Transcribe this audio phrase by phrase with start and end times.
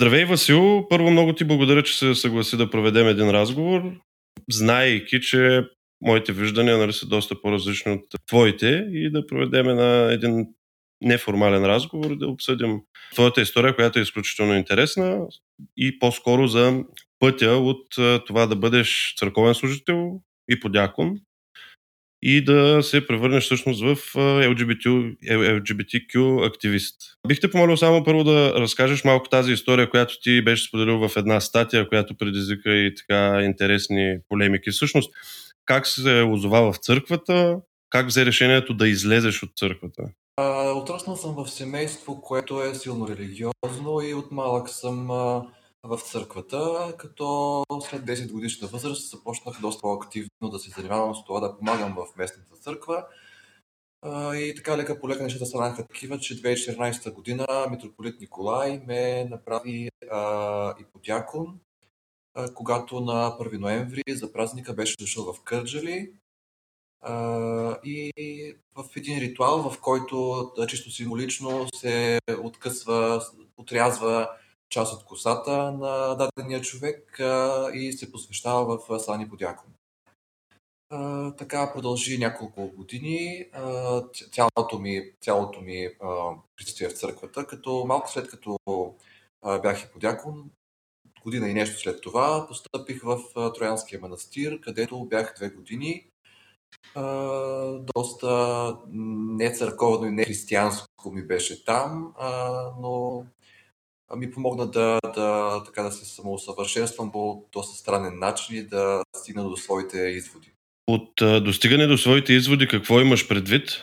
[0.00, 0.86] Здравей, Васил!
[0.88, 3.92] Първо много ти благодаря, че се съгласи да проведем един разговор,
[4.50, 5.64] знаейки, че
[6.00, 10.46] моите виждания нали, са доста по-различни от твоите и да проведем на един
[11.00, 12.80] неформален разговор, да обсъдим
[13.14, 15.26] твоята история, която е изключително интересна
[15.76, 16.84] и по-скоро за
[17.18, 17.86] пътя от
[18.26, 20.20] това да бъдеш църковен служител
[20.50, 21.20] и подякон
[22.22, 26.96] и да се превърнеш всъщност в LGBT, LGBTQ активист.
[27.28, 31.16] Бих те помолил само първо да разкажеш малко тази история, която ти беше споделил в
[31.16, 34.70] една статия, която предизвика и така интересни полемики.
[34.70, 35.12] Всъщност,
[35.64, 37.56] как се озова в църквата,
[37.90, 40.02] как взе решението да излезеш от църквата?
[40.76, 45.42] Отраснал съм в семейство, което е силно религиозно и от малък съм а,
[45.88, 51.40] в църквата, като след 10 годишна възраст започнах доста по-активно да се занимавам с това
[51.40, 53.06] да помагам в местната църква.
[54.34, 59.90] И така лека по лека нещата станаха такива, че 2014 година митрополит Николай ме направи
[60.10, 61.60] а, и подякон,
[62.34, 66.12] а, когато на 1 ноември за празника беше дошъл в Кърджали
[67.00, 67.14] а,
[67.84, 68.12] и
[68.74, 73.22] в един ритуал, в който чисто символично се откъсва,
[73.56, 74.28] отрязва
[74.70, 77.20] част от косата на дадения човек
[77.74, 79.70] и се посвещава в Сани Подякон.
[81.38, 83.44] Така продължи няколко години
[84.32, 85.88] цялото ми, цялото ми
[86.56, 88.58] присъствие в църквата, като малко след като
[89.62, 90.50] бях и подякон,
[91.22, 93.18] година и нещо след това, постъпих в
[93.54, 96.06] Троянския манастир, където бях две години.
[97.96, 102.14] Доста не църковно и не християнско ми беше там,
[102.80, 103.24] но
[104.16, 109.44] ми помогна да, да, така да се самоусъвършенствам по доста странен начин и да стигна
[109.44, 110.52] до своите изводи.
[110.86, 113.82] От а, достигане до своите изводи, какво имаш предвид?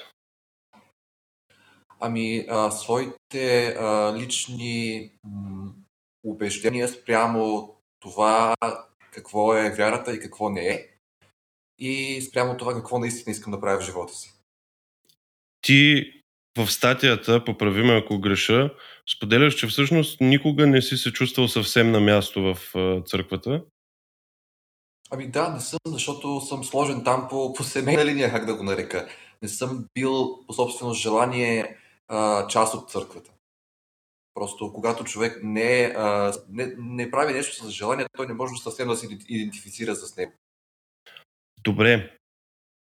[1.99, 5.73] Ами, а, своите а, лични м,
[6.23, 8.55] убеждения спрямо това
[9.11, 10.87] какво е вярата и какво не е.
[11.79, 14.33] И спрямо това какво наистина искам да правя в живота си.
[15.61, 16.11] Ти
[16.57, 18.69] в статията, поправи ме ако греша,
[19.15, 22.57] споделяш, че всъщност никога не си се чувствал съвсем на място в
[23.05, 23.63] църквата.
[25.11, 28.63] Ами да, не съм, защото съм сложен там по, по семейна линия, как да го
[28.63, 29.09] нарека.
[29.41, 31.77] Не съм бил по собствено желание
[32.07, 33.31] а, част от църквата.
[34.33, 38.87] Просто когато човек не, а, не, не прави нещо с желание, той не може съвсем
[38.87, 40.31] да се идентифицира с него.
[41.63, 42.17] Добре.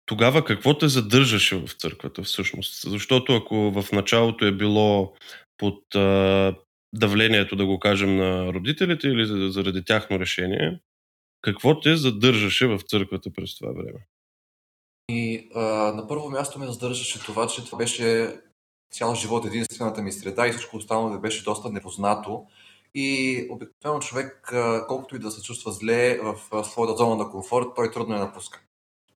[0.10, 2.90] Тогава какво те задържаше в църквата всъщност?
[2.90, 5.14] Защото ако в началото е било
[5.58, 6.56] под а,
[6.94, 10.80] давлението, да го кажем, на родителите или заради тяхно решение,
[11.42, 14.00] какво те задържаше в църквата през това време?
[15.10, 15.62] И а,
[15.94, 18.36] на първо място ме задържаше това, че това беше
[18.92, 22.46] цял живот единствената ми среда и всичко останало беше доста непознато.
[22.96, 24.54] И обикновено човек,
[24.88, 28.62] колкото и да се чувства зле в своята зона на комфорт, той трудно я напуска.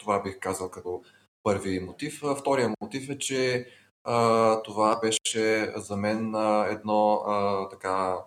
[0.03, 1.03] Това бих казал като
[1.43, 2.21] първи мотив.
[2.39, 3.67] Втория мотив е, че
[4.03, 8.17] а, това беше за мен а, едно а, така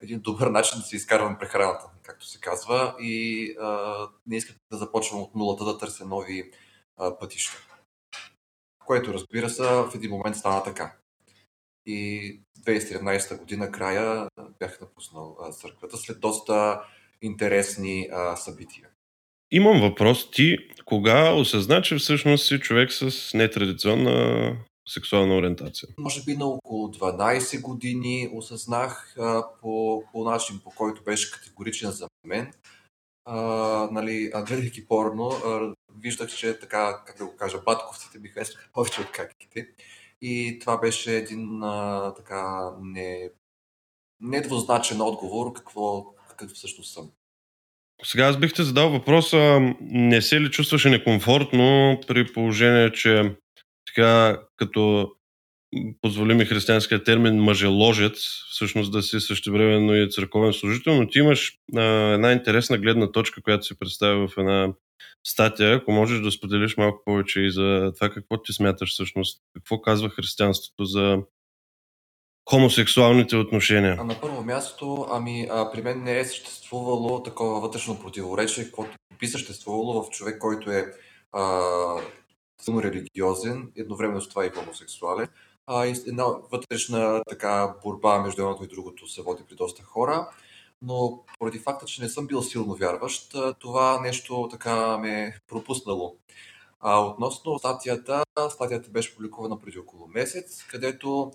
[0.00, 3.96] един добър начин да си изкарвам прехраната, както се казва, и а,
[4.26, 6.52] не исках да започвам от нулата да търся нови
[6.96, 7.56] а, пътища.
[8.86, 10.96] Което, разбира се, в един момент стана така.
[11.86, 16.84] И 2017 година края бях напуснал а, църквата след доста
[17.22, 18.88] интересни а, събития.
[19.50, 20.30] Имам въпрос.
[20.30, 24.56] Ти кога осъзна, че всъщност си човек с нетрадиционна
[24.88, 25.88] сексуална ориентация?
[25.98, 31.90] Може би на около 12 години осъзнах а, по, по начин, по който беше категоричен
[31.90, 32.52] за мен.
[33.24, 33.38] А,
[33.92, 39.00] нали, гледайки порно, а, виждах, че така, как да го кажа, батковците ми харесваха повече
[39.00, 39.68] от каките.
[40.22, 43.30] И това беше един а, така не,
[44.20, 47.10] недвузначен отговор какво, какъв всъщност съм.
[48.04, 53.34] Сега аз бих те задал въпроса, не се ли чувстваше некомфортно при положение, че
[53.86, 55.12] така като
[56.00, 58.18] позволи ми християнския термин мъжеложец,
[58.50, 61.82] всъщност да си същевременно и църковен служител, но ти имаш а,
[62.14, 64.72] една интересна гледна точка, която се представя в една
[65.26, 65.74] статия.
[65.74, 70.10] Ако можеш да споделиш малко повече и за това какво ти смяташ всъщност, какво казва
[70.10, 71.18] християнството за
[72.50, 73.96] хомосексуалните отношения?
[74.00, 78.90] А на първо място, ами а, при мен не е съществувало такова вътрешно противоречие, каквото
[79.18, 80.92] би съществувало в човек, който е
[81.32, 81.62] а,
[82.62, 85.28] силно религиозен, едновременно с това и хомосексуален.
[85.66, 90.28] А, една вътрешна така борба между едното и другото се води при доста хора.
[90.82, 96.16] Но поради факта, че не съм бил силно вярващ, това нещо така ме е пропуснало.
[96.80, 101.32] А относно статията, статията беше публикувана преди около месец, където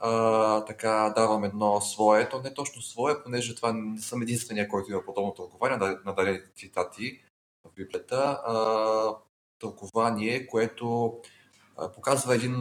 [0.00, 4.90] а, така давам едно свое, то не точно свое, понеже това не съм единствения, който
[4.90, 7.20] има подобно тълкование на дадени цитати
[7.64, 8.40] в Библията.
[8.46, 9.16] А,
[9.58, 11.18] тълкование, което
[11.76, 12.56] а, показва един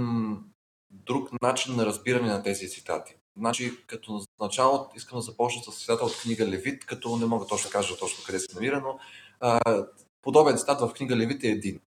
[0.92, 3.16] друг начин на разбиране на тези цитати.
[3.38, 7.68] Значи, като начало искам да започна с цитата от книга Левит, като не мога точно
[7.68, 9.00] да кажа точно къде се намира, но
[9.40, 9.60] а,
[10.22, 11.80] подобен цитат в книга Левит е един.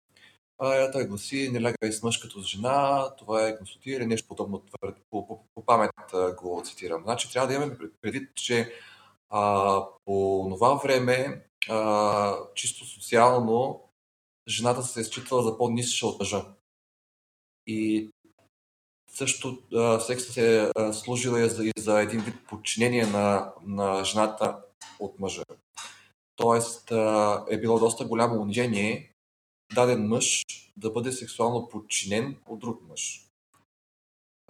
[0.64, 4.64] А, той гласи, не лягай с мъж като с жена, това е консултиране, нещо подобно,
[5.10, 5.92] по, по, по памет
[6.38, 7.04] го цитирам.
[7.04, 8.74] Значи трябва да имаме предвид, че
[9.30, 13.84] а, по това време, а, чисто социално,
[14.48, 16.46] жената се е считала за по-нисша от мъжа.
[17.68, 18.10] И
[19.12, 19.62] също
[20.00, 24.58] секса се е служила и за, и за един вид подчинение на, на жената
[25.00, 25.44] от мъжа.
[26.36, 26.92] Тоест
[27.50, 29.11] е било доста голямо унижение
[29.76, 30.46] даден мъж
[30.78, 33.26] да бъде сексуално подчинен от друг мъж.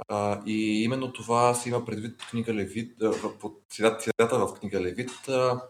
[0.08, 3.02] А, и именно това се има предвид книга Левит,
[3.40, 5.30] под цитата в книга Левит.
[5.30, 5.62] А,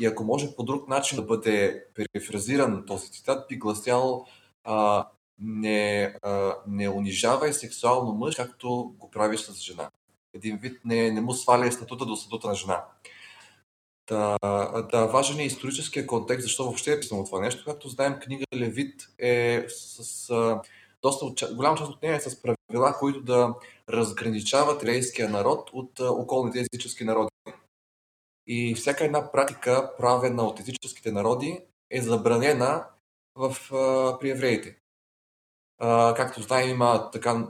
[0.00, 4.26] и ако може по друг начин да бъде перифразиран този цитат, би гласял
[4.64, 5.08] а,
[5.38, 9.90] не, а, не унижавай сексуално мъж, както го правиш с жена.
[10.34, 12.84] Един вид не, не му сваля статута до статута на жена.
[14.08, 14.36] Да,
[14.92, 17.64] да, важен е историческия контекст, защо въобще е писано това нещо.
[17.66, 20.62] Както знаем, книга Левит е с а,
[21.02, 23.54] доста голяма част от нея е с правила, които да
[23.88, 27.30] разграничават еврейския народ от околните езически народи.
[28.46, 31.60] И всяка една практика, правена от езическите народи,
[31.90, 32.84] е забранена
[33.34, 34.76] в, а, при евреите.
[36.16, 37.48] Както знаем, има така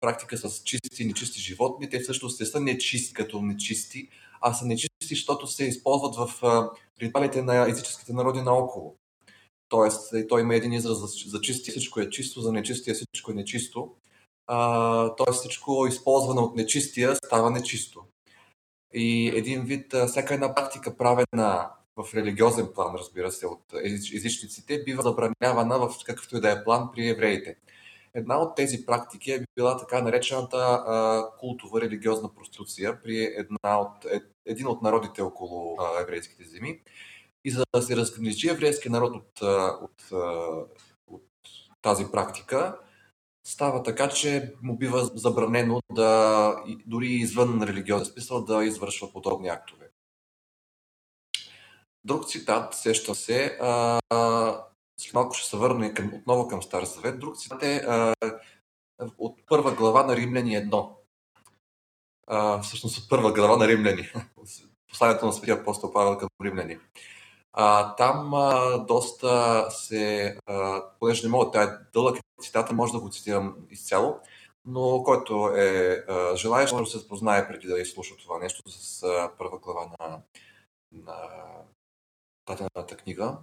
[0.00, 1.90] практика с чисти и нечисти животни.
[1.90, 4.08] Те всъщност не са нечисти като нечисти,
[4.42, 6.42] а са нечисти, защото се използват в
[7.02, 8.96] ритуалите на езическите народи наоколо.
[9.68, 13.34] Тоест, той има един израз за, за чисти всичко е чисто, за нечистия всичко е
[13.34, 13.94] нечисто.
[14.46, 18.04] А, тоест всичко използвано от нечистия става нечисто.
[18.94, 23.62] И един вид, всяка една практика правена в религиозен план, разбира се, от
[24.14, 27.56] езичниците, бива забранявана в какъвто и да е план при евреите.
[28.14, 34.04] Една от тези практики е била така наречената а, култова религиозна проституция при една от,
[34.04, 36.80] е, един от народите около а, еврейските земи.
[37.44, 39.42] И за да се разграничи еврейски народ от,
[39.82, 40.70] от, от,
[41.06, 41.24] от
[41.82, 42.78] тази практика,
[43.46, 49.90] става така, че му бива забранено да, дори извън религиозен смисъл, да извършва подобни актове.
[52.04, 54.00] Друг цитат, сещам се, а,
[54.96, 57.20] след малко ще се върне към, отново към Стар Завет.
[57.20, 58.14] Друг цитат е а,
[59.18, 60.88] от първа глава на Римляни 1.
[62.26, 64.12] А, всъщност от първа глава на Римляни.
[64.88, 66.78] Посланието на Светия апостол Павел към Римляни.
[67.52, 73.00] А, там а, доста се, а, понеже не мога, тя е дълъг цитата, може да
[73.00, 74.20] го цитирам изцяло,
[74.64, 76.04] но който е
[76.36, 80.20] желаещ, може да се познае преди да изслуша това нещо с а, първа глава на,
[80.92, 81.16] на
[82.46, 83.38] дадената книга.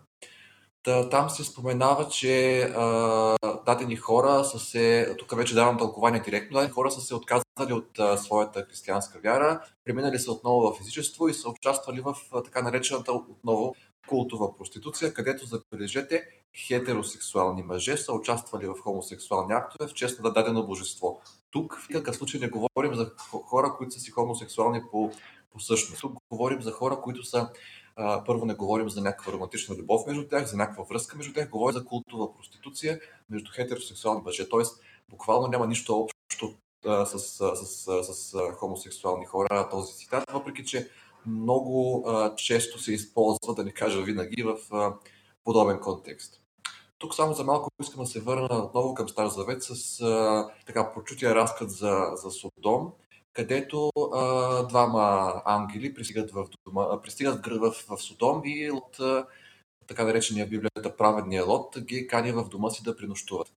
[0.90, 6.54] Та, там се споменава, че а, дадени хора са се, тук вече давам тълкование директно,
[6.54, 11.28] дадени хора са се отказали от а, своята християнска вяра, преминали са отново в физичество
[11.28, 13.76] и са участвали в а, така наречената отново
[14.08, 16.24] култова проституция, където, забележете,
[16.68, 21.22] хетеросексуални мъже са участвали в хомосексуални актове в чест на дадено божество.
[21.52, 23.12] Тук в никакъв случай не говорим за
[23.46, 25.12] хора, които са си хомосексуални по,
[25.52, 26.02] по същност.
[26.02, 27.50] Тук говорим за хора, които са
[28.00, 31.50] а, първо не говорим за някаква романтична любов между тях, за някаква връзка между тях,
[31.50, 34.50] говорим за култова проституция между хетеросексуални мъже.
[34.50, 36.54] Тоест, буквално няма нищо общо
[36.86, 40.90] а, с, с, с, с, хомосексуални хора този цитат, въпреки че
[41.26, 44.94] много а, често се използва, да не кажа винаги, в а,
[45.44, 46.42] подобен контекст.
[46.98, 50.94] Тук само за малко искам да се върна отново към Стар Завет с а, така
[50.94, 52.92] прочутия разказ за, за Содом
[53.34, 59.00] където а, двама ангели пристигат в, дома, пристигат в, в, Содом и от
[59.88, 63.48] така наречения в Библията праведния лот ги кани в дома си да принощуват.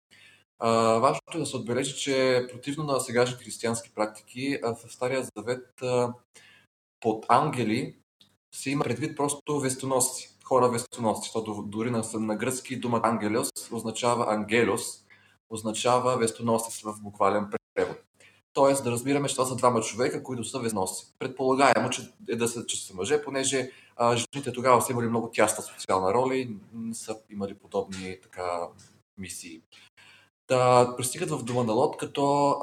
[0.58, 5.22] А, важното е да се отбележи, че противно на сегашните християнски практики, а, в Стария
[5.36, 6.14] Завет а,
[7.00, 7.96] под ангели
[8.54, 14.34] се има предвид просто вестоносци, хора вестоносци, защото дори на, на гръцки думата ангелос означава
[14.34, 15.04] ангелос,
[15.50, 18.01] означава вестоносец в буквален превод.
[18.52, 21.06] Тоест да разбираме, че това са двама човека, които са везноси.
[21.18, 25.30] Предполагаемо, че, е да са, че са мъже, понеже а, жените тогава са имали много
[25.30, 28.68] тясна социална роля и не са имали подобни така
[29.18, 29.62] мисии.
[30.49, 32.56] Да пристигат в дома на Лот, като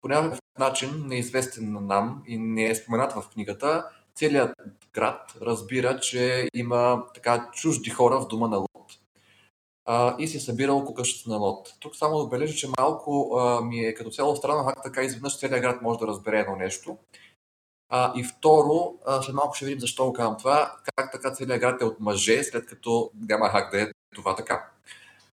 [0.00, 4.52] по някакъв начин, неизвестен на нам и не е споменат в книгата, целият
[4.92, 8.87] град разбира, че има така чужди хора в дома на Лот.
[9.90, 11.74] А, и се събира около къщата на Лот.
[11.80, 15.38] Тук само да отбележа, че малко а, ми е като цяло странно как така изведнъж
[15.38, 16.98] целият град може да разбере едно нещо.
[17.88, 21.60] А, и второ, а, след малко ще видим защо го казвам това, как така целият
[21.60, 24.70] град е от мъже, след като няма как да е това така.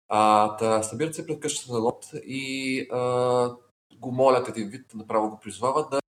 [0.08, 3.50] А, та, събират се пред къщата на Лот и а,
[3.96, 6.00] го молят един вид, направо го призвават да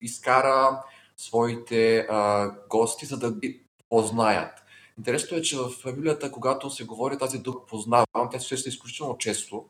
[0.00, 0.82] изкара
[1.16, 4.63] своите а, гости, за да ги познаят.
[4.98, 9.18] Интересното е, че в Библията, когато се говори тази дума познавам, тя се среща изключително
[9.18, 9.68] често,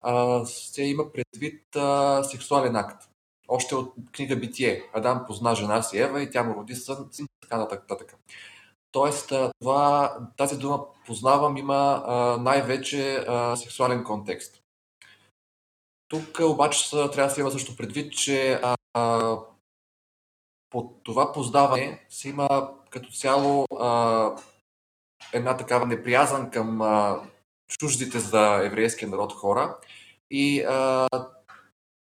[0.00, 3.08] а, се има предвид а, сексуален акт.
[3.48, 4.90] Още от книга Битие.
[4.94, 8.16] Адам позна жена си Ева и тя му роди сън, син, така нататък.
[8.92, 14.62] Тоест, това, тази дума познавам има а, най-вече а, сексуален контекст.
[16.08, 18.60] Тук обаче трябва да се има също предвид, че
[18.94, 19.38] а,
[20.70, 24.30] под това познаване се има като цяло а,
[25.32, 27.20] една такава неприязан към а,
[27.68, 29.76] чуждите за еврейския народ хора
[30.30, 31.08] и а,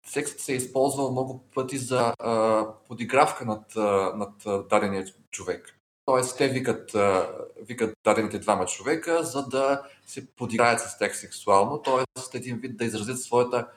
[0.08, 5.76] сексът се е използвал много пъти за а, подигравка над, а, над дадения човек.
[6.06, 7.30] Тоест, те викат, а,
[7.62, 12.38] викат дадените двама човека, за да се подиграят с тях сексуално, т.е.
[12.38, 13.68] един вид да изразят своята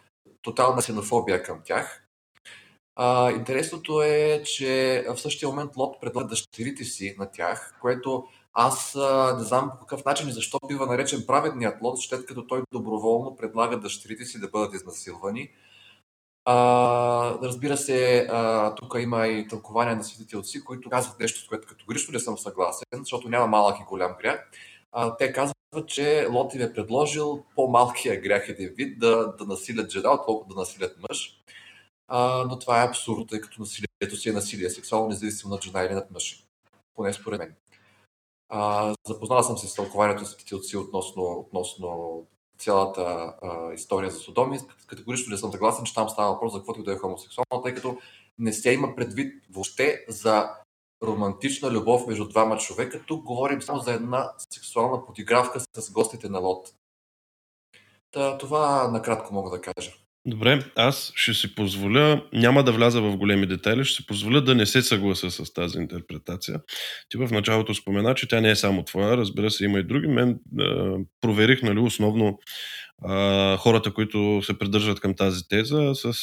[0.42, 2.01] тотална ксенофобия към тях.
[2.96, 8.96] А, интересното е, че в същия момент Лот предлага дъщерите си на тях, което аз
[8.96, 12.62] а, не знам по какъв начин и защо бива наречен праведният Лот, след като той
[12.72, 15.50] доброволно предлага дъщерите си да бъдат изнасилвани.
[16.44, 21.48] А, разбира се, а, тук има и тълкования на светите отци, които казват нещо, с
[21.48, 24.50] което категорично не съм съгласен, защото няма малък и голям грях.
[24.92, 25.56] А, те казват,
[25.86, 30.60] че Лот им е предложил по-малкия грях един вид да, да насилят жена, отколкото да
[30.60, 31.42] насилят мъж.
[32.14, 35.82] А, но това е абсурд, тъй като насилието си е насилие, сексуално независимо над жена
[35.82, 36.44] или над мъж.
[36.94, 37.54] Поне според мен.
[38.48, 42.26] А, запознал съм се с тълкованието светите отци относно, относно
[42.58, 46.58] цялата а, история за Содом и категорично не съм съгласен, че там става въпрос за
[46.58, 47.98] каквото да е хомосексуално, тъй като
[48.38, 50.50] не се има предвид въобще за
[51.02, 53.04] романтична любов между двама човека.
[53.06, 56.74] Тук говорим само за една сексуална подигравка с гостите на Лот.
[58.10, 60.01] Та, това накратко мога да кажа.
[60.26, 64.54] Добре, аз ще си позволя, няма да вляза в големи детайли, ще си позволя да
[64.54, 66.60] не се съгласа с тази интерпретация.
[67.08, 70.06] Ти в началото спомена, че тя не е само твоя, разбира се, има и други.
[70.06, 72.38] Мен а, проверих, нали, основно
[73.04, 76.14] а, хората, които се придържат към тази теза с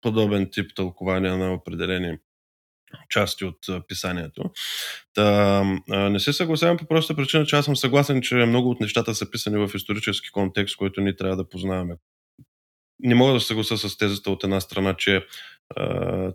[0.00, 2.16] подобен тип тълкования на определени
[3.10, 4.42] части от писанието.
[5.14, 9.14] Та, не се съгласявам по проста причина, че аз съм съгласен, че много от нещата
[9.14, 11.94] са писани в исторически контекст, който ние трябва да познаваме
[13.00, 15.26] не мога да се съгласа с тезата от една страна, че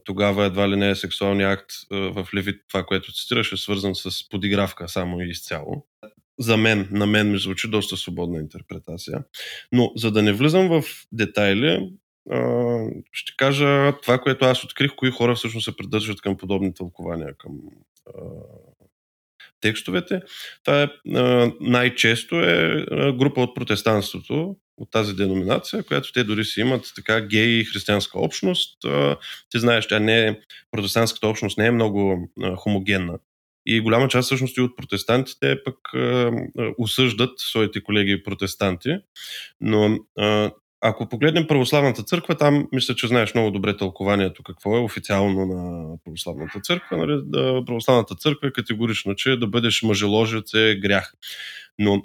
[0.03, 4.29] тогава едва ли не е сексуалния акт в Левит, това, което цитираш, е свързан с
[4.29, 5.85] подигравка само и изцяло.
[6.39, 9.23] За мен, на мен ми звучи доста свободна интерпретация.
[9.71, 11.89] Но за да не влизам в детайли,
[13.11, 17.51] ще кажа това, което аз открих, кои хора всъщност се придържат към подобни тълкования към
[19.61, 20.21] текстовете.
[20.63, 20.89] Това е,
[21.61, 22.85] най-често е
[23.17, 28.77] група от протестанството, от тази деноминация, която те дори си имат така гей християнска общност.
[29.49, 30.39] Ти знаеш, тя не е,
[30.71, 33.19] протестантската общност не е много хомогенна.
[33.65, 35.77] И голяма част всъщност и от протестантите пък
[36.77, 38.95] осъждат своите колеги протестанти.
[39.61, 39.97] Но
[40.81, 45.95] ако погледнем православната църква, там мисля, че знаеш много добре тълкованието какво е официално на
[46.05, 46.97] православната църква.
[46.97, 47.21] Нали?
[47.65, 51.13] Православната църква е категорично, че да бъдеш мъжеложец е грях.
[51.79, 52.01] Но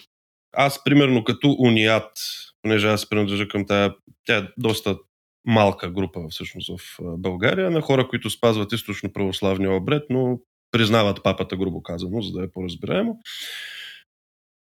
[0.53, 2.13] аз, примерно, като уният,
[2.63, 4.99] понеже аз принадлежа към тая, тя е доста
[5.45, 10.39] малка група всъщност в България, на хора, които спазват източно православния обред, но
[10.73, 13.21] признават папата, грубо казано, за да е по-разбираемо.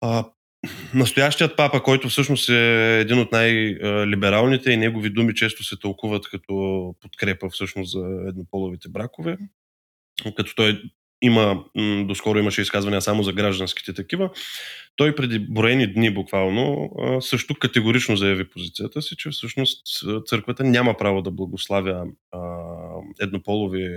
[0.01, 0.25] А,
[0.93, 6.95] настоящият папа, който всъщност е един от най-либералните и негови думи често се тълкуват като
[7.01, 9.37] подкрепа всъщност за еднополовите бракове,
[10.35, 10.81] като той
[11.21, 11.63] има,
[12.05, 14.29] доскоро имаше изказвания само за гражданските такива,
[14.95, 16.89] той преди броени дни буквално
[17.21, 19.83] също категорично заяви позицията си, че всъщност
[20.25, 22.05] църквата няма право да благославя
[23.21, 23.89] еднополови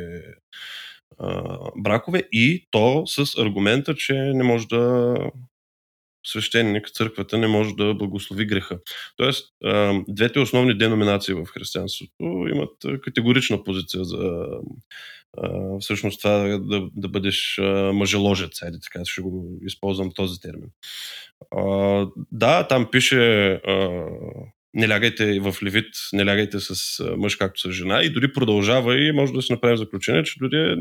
[1.77, 5.15] бракове и то с аргумента, че не може да
[6.27, 8.79] свещеник, църквата не може да благослови греха.
[9.17, 9.55] Тоест,
[10.09, 14.47] двете основни деноминации в християнството имат категорична позиция за
[15.80, 17.61] всъщност това да, да бъдеш
[17.92, 20.70] мъжеложец, айде така ще го използвам този термин.
[22.32, 23.61] Да, там пише
[24.75, 29.12] не лягайте в левит, не лягайте с мъж както с жена и дори продължава и
[29.12, 30.76] може да се направи заключение, че дори е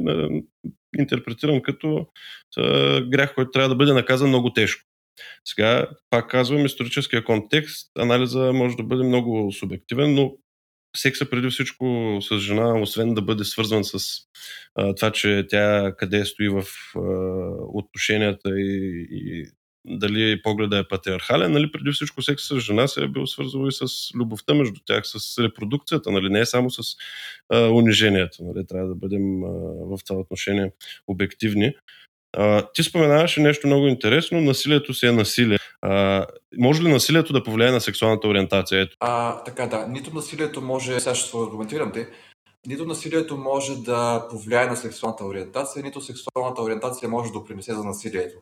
[0.99, 2.07] интерпретиран като
[3.09, 4.83] грях, който трябва да бъде наказан много тежко.
[5.45, 10.33] Сега, пак казвам, историческия контекст, анализа може да бъде много субективен, но
[10.95, 13.97] секса преди всичко с жена, освен да бъде свързван с
[14.75, 16.63] а, това, че тя къде стои в
[16.95, 16.99] а,
[17.73, 19.45] отношенията и, и
[19.87, 23.71] дали погледа е патриархален, нали, преди всичко секс с жена се е бил свързал и
[23.71, 26.81] с любовта между тях, с репродукцията, нали, не е само с
[27.49, 28.37] а, унижението.
[28.39, 29.47] Нали, трябва да бъдем а,
[29.95, 30.71] в това отношение
[31.07, 31.73] обективни.
[32.37, 35.57] А, ти споменаваше нещо много интересно, насилието си е насилие.
[35.81, 36.25] А,
[36.57, 38.81] може ли насилието да повлияе на сексуалната ориентация?
[38.81, 38.97] Ето.
[38.99, 42.09] А, така да, нито насилието може, сега ще се аргументирам те,
[42.67, 47.83] нито насилието може да повлияе на сексуалната ориентация, нито сексуалната ориентация може да допринесе за
[47.83, 48.37] насилието.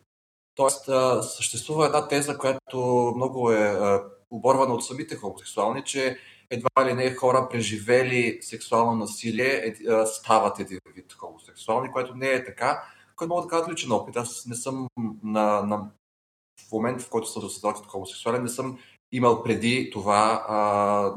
[0.56, 0.90] Тоест,
[1.22, 3.78] съществува една теза, която много е
[4.32, 6.18] оборвана от самите хомосексуални, че
[6.50, 9.76] едва ли не хора преживели сексуално насилие
[10.06, 12.84] стават един вид хомосексуални, което не е така,
[13.16, 14.18] което мога да кажа личен опит.
[14.18, 14.88] Аз не съм
[15.24, 15.92] на, на
[16.70, 18.80] в момент, в който съм осъзнал като хомосексуален, не съм
[19.12, 20.58] имал преди това а,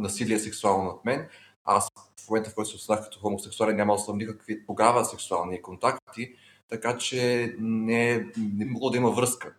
[0.00, 1.28] насилие сексуално над мен.
[1.64, 1.88] Аз
[2.25, 6.35] в момента, в който се осъзнах като хомосексуален, нямал съм никакви тогава сексуални контакти,
[6.68, 9.57] така че не, не могло да има връзка.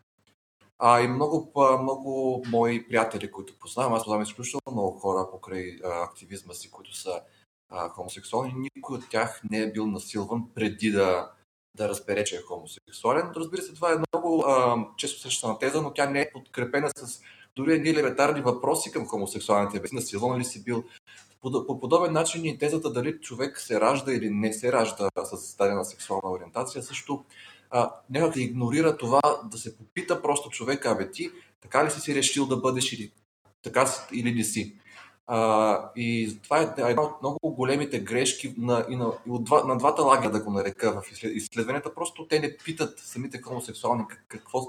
[0.80, 6.04] А и много, много мои приятели, които познавам, аз познавам изключително много хора покрай а,
[6.04, 7.22] активизма си, които са
[7.70, 11.32] а, хомосексуални, никой от тях не е бил насилван преди да,
[11.76, 13.32] да разбере, че е хомосексуален.
[13.36, 17.22] Разбира се, това е много а, често срещана теза, но тя не е подкрепена с
[17.56, 19.82] дори едни елементарни въпроси към хомосексуалните.
[19.94, 20.84] Насилван ли си бил?
[21.42, 25.56] По, по подобен начин и тезата дали човек се ражда или не се ражда с
[25.56, 27.26] дадена сексуална ориентация също
[27.70, 32.02] а, някак да игнорира това да се попита просто човека, абе ти така ли си
[32.02, 33.12] си решил да бъдеш или
[33.62, 34.76] така или не си.
[35.32, 39.64] А, и това е една от много големите грешки на, и на, и от два,
[39.64, 41.94] на двата лагера, да го нарека в изследванията.
[41.94, 44.68] Просто те не питат самите хомосексуални какво,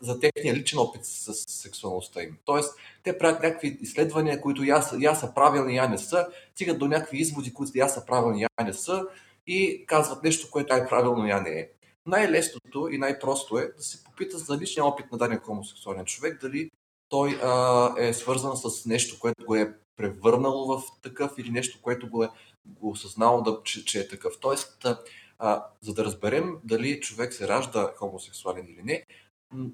[0.00, 2.36] за техния личен опит с сексуалността им.
[2.44, 6.88] Тоест, те правят някакви изследвания, които я я са правилни, я не са, стигат до
[6.88, 9.06] някакви изводи, които я са правилни, я не са
[9.46, 11.68] и казват нещо, което е правилно, я не е.
[12.06, 16.70] Най-лесното и най-просто е да се попита за личния опит на даден хомосексуален човек, дали
[17.08, 22.08] той а, е свързан с нещо, което го е превърнало в такъв или нещо, което
[22.08, 22.28] го е
[22.66, 24.34] го осъзнало, да, че, че е такъв.
[24.40, 24.86] Тоест,
[25.38, 29.04] а, за да разберем дали човек се ражда хомосексуален или не,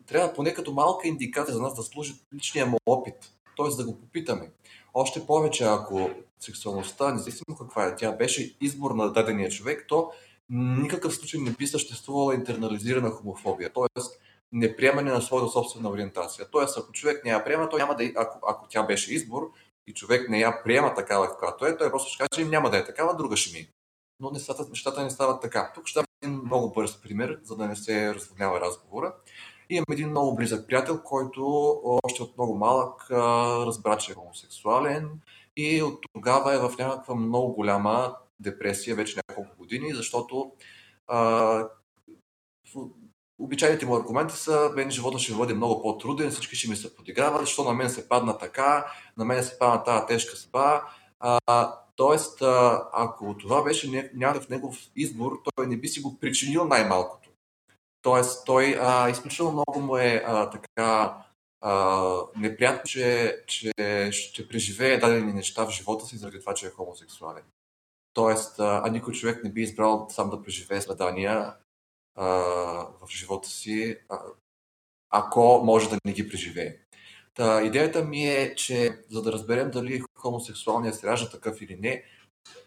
[0.06, 3.32] трябва поне като малка индикация за нас да служи личния му опит.
[3.56, 3.76] Т.е.
[3.76, 4.50] да го попитаме.
[4.94, 10.10] Още повече, ако сексуалността, независимо каква е, тя беше избор на дадения човек, то
[10.50, 13.72] никакъв случай не би съществувала интернализирана хомофобия.
[13.72, 14.00] Т.е.
[14.52, 16.46] неприемане на своята собствена ориентация.
[16.50, 18.04] Тоест, ако човек я приема, той няма да.
[18.16, 19.52] Ако, ако тя беше избор
[19.88, 22.78] и човек не я приема такава, каквато е, той просто ще каже, че няма да
[22.78, 23.68] е такава, друга ще ми.
[24.20, 25.72] Но нещата, нещата не стават така.
[25.74, 29.14] Тук ще дам един много бърз пример, за да не се разводнява разговора.
[29.70, 31.42] Имам един много близък приятел, който
[32.04, 33.10] още от много малък
[33.66, 35.10] разбра, че е хомосексуален
[35.56, 40.52] и от тогава е в някаква много голяма депресия вече няколко години, защото
[41.06, 41.68] а,
[43.38, 47.40] обичайните му аргументи са, мен живота ще бъде много по-труден, всички ще ми се подиграват,
[47.40, 50.84] защо на мен се падна така, на мен се падна тази тежка съдба.
[51.96, 52.42] Тоест,
[52.92, 57.30] ако това беше някакъв негов избор, той не би си го причинил най-малкото.
[58.02, 61.16] Тоест, той а, изключително много му е а, така
[61.60, 62.04] а,
[62.36, 63.72] неприятно, че, че
[64.12, 67.42] ще преживее дадени неща в живота си заради това, че е хомосексуален.
[68.12, 71.54] Тоест, а, а никой човек не би избрал сам да преживее страдания
[72.18, 72.26] а,
[73.00, 74.18] в живота си, а,
[75.10, 76.76] ако може да не ги преживее.
[77.34, 82.04] Та, идеята ми е, че за да разберем дали хомосексуалният се ражда такъв или не,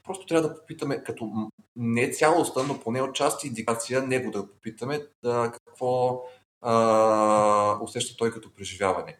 [0.03, 5.51] Просто трябва да попитаме, като не цялостта, но поне отчасти индикация, него да попитаме да,
[5.51, 6.23] какво
[6.61, 9.17] а, усеща той като преживяване.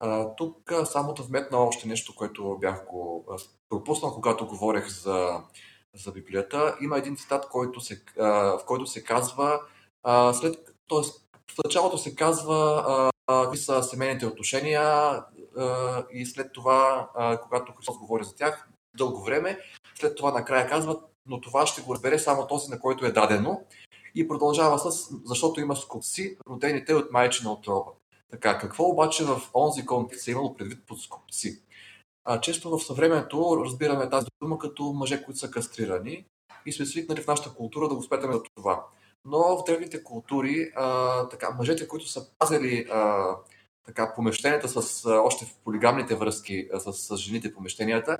[0.00, 3.26] А, тук само да вметна още нещо, което бях го
[3.68, 5.42] пропуснал, когато говорех за,
[5.94, 6.76] за Библията.
[6.80, 9.60] Има един цитат, който се, а, в който се казва,
[10.02, 10.56] а, след,
[10.88, 11.02] т.е.
[11.52, 12.84] в началото се казва
[13.26, 18.68] а, какви са семейните отношения а, и след това, а, когато Христос говори за тях,
[18.96, 19.58] дълго време.
[20.00, 23.62] След това накрая казват, но това ще го разбере само този, на който е дадено.
[24.14, 27.90] И продължава с, защото има скопци, родените от майчина отроба.
[28.30, 31.62] Така, какво обаче в онзи контекст е имало предвид под скопци?
[32.24, 36.24] А, често в съвременето разбираме тази дума като мъже, които са кастрирани
[36.66, 38.86] и сме свикнали в нашата култура да го спетаме за това.
[39.24, 43.34] Но в древните култури, а, така, мъжете, които са пазили а,
[43.86, 48.18] така, помещенията с, а, още в полигамните връзки а, с, с жените помещенията,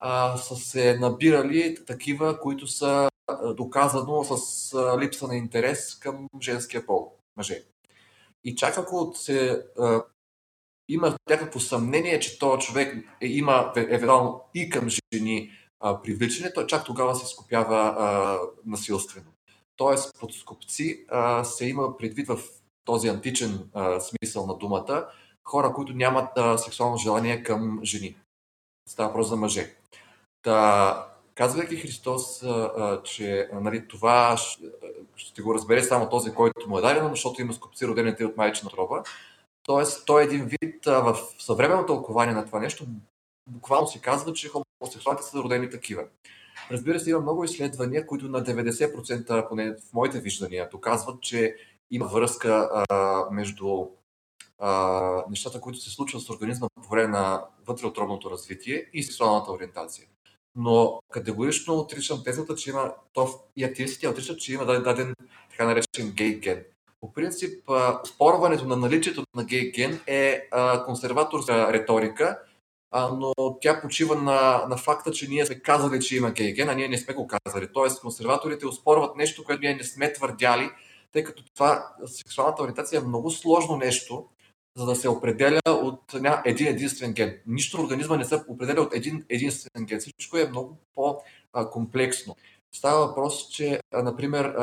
[0.00, 3.08] а, са се набирали такива, които са
[3.54, 7.62] доказано с липса на интерес към женския пол, мъже.
[8.44, 10.02] И чак ако се а,
[10.88, 16.66] има някакво съмнение, че този човек е, има евентуално и към жени а, привличане, то
[16.66, 19.26] чак тогава се скопява а, насилствено.
[19.76, 22.38] Тоест, под скопци а, се има предвид в
[22.84, 25.06] този античен а, смисъл на думата
[25.44, 28.16] хора, които нямат а, сексуално желание към жени.
[28.88, 29.74] Става просто за мъже.
[30.42, 34.36] Та, казвайки Христос, а, а, че нали, това
[35.16, 38.70] ще го разбере само този, който му е дадено, защото има скопци родените от майчина
[38.70, 39.02] троба.
[39.66, 42.86] Тоест, той е един вид в съвременно тълкование на това нещо,
[43.48, 46.04] буквално се казва, че хомосексуалите са родени такива.
[46.70, 51.56] Разбира се, има много изследвания, които на 90%, поне в моите виждания, доказват, че
[51.90, 53.86] има връзка а, между
[54.58, 60.06] а, нещата, които се случват с организма по време на вътреотробното развитие и сексуалната ориентация.
[60.54, 65.14] Но категорично отричам тезата, че има, то и атеистите отричат, че има даден
[65.50, 66.64] така наречен гей ген.
[67.06, 67.70] По принцип,
[68.04, 70.48] спорването на наличието на гей ген е
[70.86, 72.38] консерваторска риторика,
[73.12, 76.74] но тя почива на, на факта, че ние сме казали, че има гей ген, а
[76.74, 77.68] ние не сме го казали.
[77.74, 80.70] Тоест, консерваторите успорват нещо, което ние не сме твърдяли,
[81.12, 84.26] тъй като това сексуалната ориентация е много сложно нещо,
[84.76, 86.00] за да се определя от
[86.44, 87.38] един единствен ген.
[87.46, 90.00] Нищо в организма не се определя от един единствен ген.
[90.00, 92.36] Всичко е много по-комплексно.
[92.74, 94.54] Става въпрос, че, например,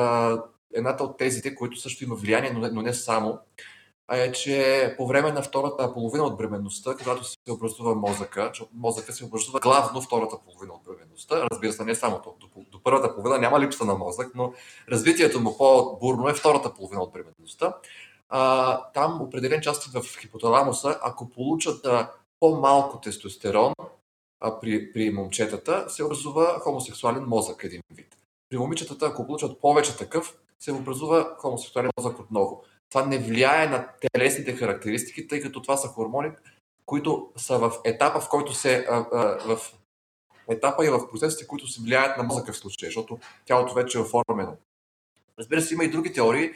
[0.75, 3.39] едната от тезите, които също има влияние, но не само,
[4.11, 9.13] е, че по време на втората половина от бременността, когато се образува мозъка, че мозъка
[9.13, 13.15] се образува главно втората половина от бременността, разбира се, не само до, до, до първата
[13.15, 14.53] половина няма липса на мозък, но
[14.91, 17.73] развитието му по-бурно е втората половина от бременността.
[18.29, 23.73] А, там определен части в хипоталамуса, ако получат а, по-малко тестостерон
[24.39, 28.17] а, при, при момчетата, се образува хомосексуален мозък един вид.
[28.49, 32.63] При момичетата, ако получат повече такъв, се образува хомосексуален мозък отново.
[32.89, 36.31] Това не влияе на телесните характеристики, тъй като това са хормони,
[36.85, 38.87] които са в етапа, в който се.
[39.45, 39.59] В
[40.49, 44.01] етапа и в процесите, които се влияят на мозъка в случая, защото тялото вече е
[44.01, 44.57] оформено.
[45.39, 46.51] Разбира се, има и други теории.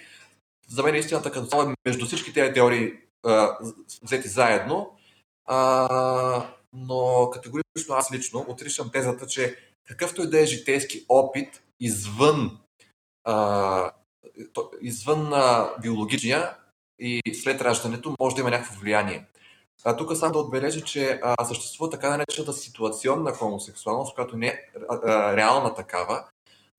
[0.68, 2.94] За мен е истината като цяло между всички тези теории
[3.26, 3.58] а,
[4.04, 4.98] взети заедно,
[5.46, 9.56] а, но категорично аз лично отричам тезата, че
[9.88, 12.60] какъвто и да е житейски опит извън
[13.28, 13.92] а,
[14.82, 16.56] извън а, биологичния
[17.00, 19.26] и след раждането може да има някакво влияние.
[19.84, 24.60] А, тук само да отбележа, че а, съществува така наречената ситуационна хомосексуалност, която не е
[25.36, 26.24] реална такава.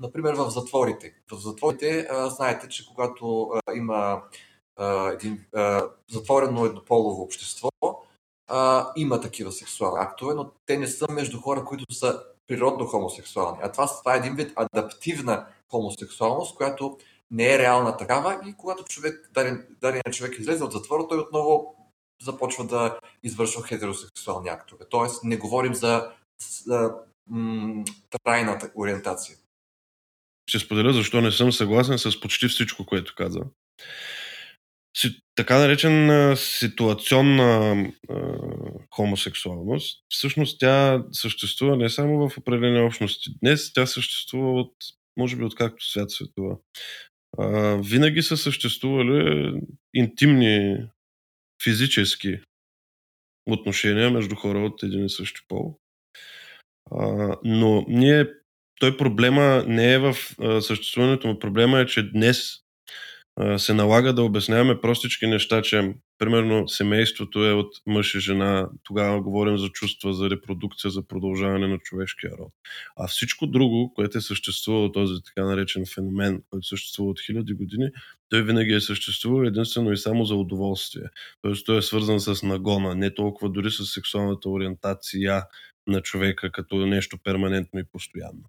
[0.00, 1.14] Например, в затворите.
[1.32, 4.22] В затворите а, знаете, че когато а, има
[4.76, 7.70] а, един а, затворено еднополово общество,
[8.48, 13.58] а, има такива сексуални актове, но те не са между хора, които са природно хомосексуални.
[13.62, 16.98] А това, това е един вид адаптивна хомосексуалност, която
[17.30, 19.30] не е реална такава и когато човек,
[19.80, 21.74] даден, човек излезе от затвора, той отново
[22.22, 24.84] започва да извършва хетеросексуални актове.
[24.90, 26.10] Тоест не говорим за,
[26.64, 26.94] за
[27.26, 27.84] м-
[28.24, 29.36] трайната ориентация.
[30.46, 33.40] Ще споделя защо не съм съгласен с почти всичко, което каза.
[34.96, 37.76] Си, така наречена ситуационна
[38.10, 38.16] а,
[38.94, 43.30] хомосексуалност, всъщност тя съществува не само в определени общности.
[43.42, 44.72] Днес тя съществува от,
[45.18, 46.56] може би, откакто свят светува
[47.38, 49.52] а, винаги са съществували
[49.94, 50.78] интимни
[51.64, 52.40] физически
[53.46, 55.78] отношения между хора от един и същи пол.
[56.90, 58.26] А, но ние,
[58.80, 61.38] той проблема не е в а, съществуването му.
[61.38, 62.54] Проблема е, че днес
[63.56, 69.22] се налага да обясняваме простички неща, че примерно семейството е от мъж и жена, тогава
[69.22, 72.52] говорим за чувства, за репродукция, за продължаване на човешкия род.
[72.96, 77.90] А всичко друго, което е съществувало, този така наречен феномен, който съществува от хиляди години,
[78.28, 81.04] той винаги е съществувал единствено и само за удоволствие.
[81.42, 85.42] Тоест той е свързан с нагона, не толкова дори с сексуалната ориентация,
[85.88, 88.42] на човека като нещо перманентно и постоянно.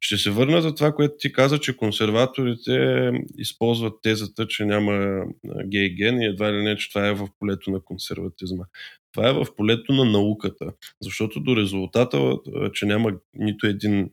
[0.00, 5.24] Ще се върна за това, което ти каза, че консерваторите използват тезата, че няма
[5.64, 8.64] гей ген и едва ли не, че това е в полето на консерватизма.
[9.12, 12.36] Това е в полето на науката, защото до резултата,
[12.72, 14.10] че няма нито един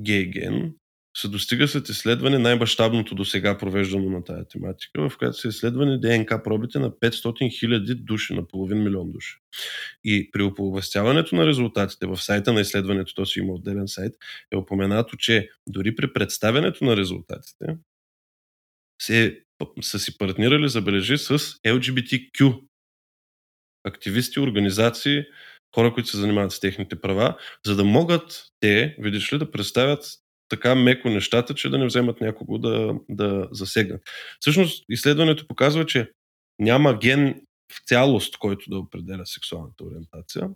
[0.00, 0.74] гей ген,
[1.16, 6.00] се достига след изследване най-бащабното до сега провеждано на тая тематика, в която са изследвани
[6.00, 9.36] ДНК пробите на 500 хиляди души, на половин милион души.
[10.04, 14.14] И при оповестяването на резултатите в сайта на изследването, то си има отделен сайт,
[14.52, 17.66] е упоменато, че дори при представянето на резултатите
[19.02, 19.40] се,
[19.80, 22.60] са си партнирали, забележи, с LGBTQ
[23.84, 25.24] активисти, организации,
[25.74, 30.04] хора, които се занимават с техните права, за да могат те, видиш ли, да представят
[30.50, 34.02] така меко нещата, че да не вземат някого да, да засегнат.
[34.40, 36.10] Всъщност, изследването показва, че
[36.58, 37.40] няма ген
[37.72, 40.50] в цялост, който да определя сексуалната ориентация.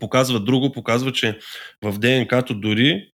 [0.00, 1.38] Показва друго, показва, че
[1.82, 3.10] в ДНК-то дори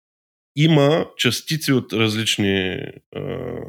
[0.57, 2.81] има частици от различни
[3.17, 3.61] а,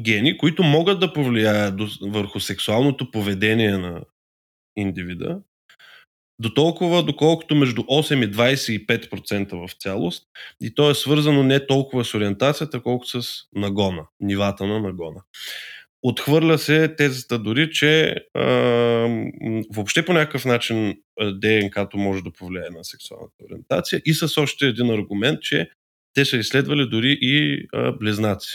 [0.00, 4.04] гени, които могат да повлияят върху сексуалното поведение на
[4.76, 5.40] индивида,
[6.42, 10.24] до толкова, доколкото между 8 и 25% в цялост.
[10.60, 15.20] И то е свързано не толкова с ориентацията, колкото с нагона, нивата на нагона.
[16.02, 18.42] Отхвърля се тезата дори, че а,
[19.70, 24.90] въобще по някакъв начин ДНК-то може да повлияе на сексуалната ориентация и с още един
[24.90, 25.70] аргумент, че
[26.14, 28.48] те са изследвали дори и а, близнаци,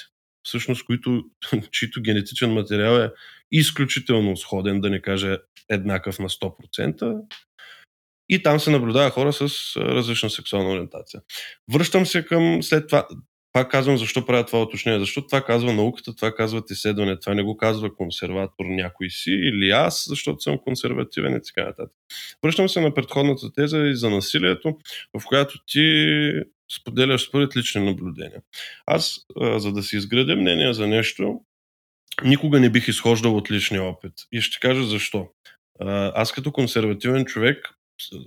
[0.44, 1.24] всъщност, които,
[1.72, 3.12] чието генетичен материал е
[3.52, 5.38] изключително сходен, да не кажа
[5.70, 7.22] еднакъв на 100%,
[8.30, 11.22] и там се наблюдава хора с различна сексуална ориентация.
[11.74, 13.08] Връщам се към след това.
[13.54, 15.00] Пак казвам защо правя това уточнение.
[15.00, 19.70] Защото това казва науката, това казват изследване, това не го казва консерватор някой си или
[19.70, 21.96] аз, защото съм консервативен и така нататък.
[22.44, 24.78] Връщам се на предходната теза и за насилието,
[25.20, 26.16] в която ти
[26.80, 28.42] споделяш според лични наблюдения.
[28.86, 29.16] Аз,
[29.58, 31.42] за да си изградя мнение за нещо,
[32.24, 34.14] никога не бих изхождал от личния опит.
[34.32, 35.28] И ще кажа защо.
[36.16, 37.70] Аз като консервативен човек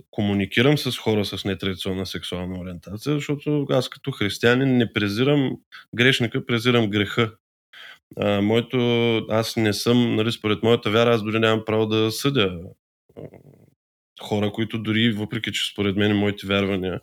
[0.09, 5.57] комуникирам с хора с нетрадиционна сексуална ориентация, защото аз като християнин не презирам
[5.95, 7.33] грешника, презирам греха.
[8.17, 8.77] А, моето,
[9.29, 12.59] аз не съм, нали, според моята вяра, аз дори нямам право да съдя
[14.21, 17.01] хора, които дори, въпреки че според мен моите вярвания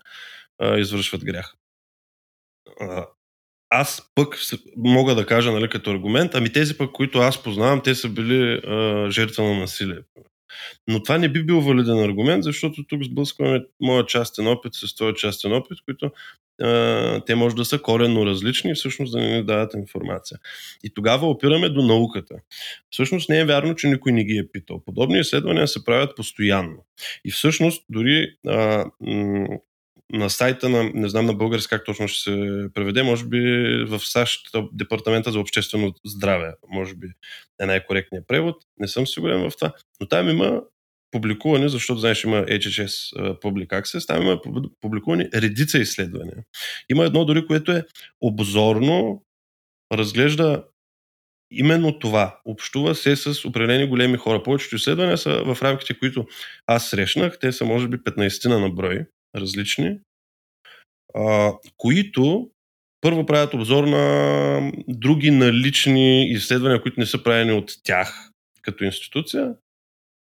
[0.58, 1.54] а, извършват грях.
[2.80, 3.06] А,
[3.70, 4.38] аз пък
[4.76, 8.60] мога да кажа нали, като аргумент, ами тези пък, които аз познавам, те са били
[8.66, 9.98] а, жертва на насилие.
[10.88, 15.14] Но това не би бил валиден аргумент, защото тук сблъскваме моя частен опит с твоя
[15.14, 16.10] частен опит, които
[16.62, 20.38] а, те може да са коренно различни и всъщност да не ни дават информация.
[20.84, 22.34] И тогава опираме до науката.
[22.90, 24.82] Всъщност не е вярно, че никой не ги е питал.
[24.84, 26.84] Подобни изследвания се правят постоянно.
[27.24, 29.58] И всъщност дори а, м-
[30.12, 33.38] на сайта на, не знам на български как точно ще се преведе, може би
[33.88, 37.06] в САЩ Департамента за обществено здраве, може би
[37.60, 40.62] е най-коректният превод, не съм сигурен в това, но там има
[41.10, 44.40] публикувани, защото знаеш има HHS Public Access, там има
[44.80, 46.36] публикувани редица изследвания.
[46.90, 47.84] Има едно дори, което е
[48.20, 49.24] обзорно,
[49.92, 50.64] разглежда
[51.50, 52.40] именно това.
[52.44, 54.42] Общува се с определени големи хора.
[54.42, 56.26] Повечето изследвания са в рамките, които
[56.66, 57.38] аз срещнах.
[57.38, 59.06] Те са може би 15 на брой
[59.40, 59.98] различни,
[61.14, 62.50] а, които
[63.00, 68.30] първо правят обзор на други налични изследвания, които не са правени от тях
[68.62, 69.54] като институция.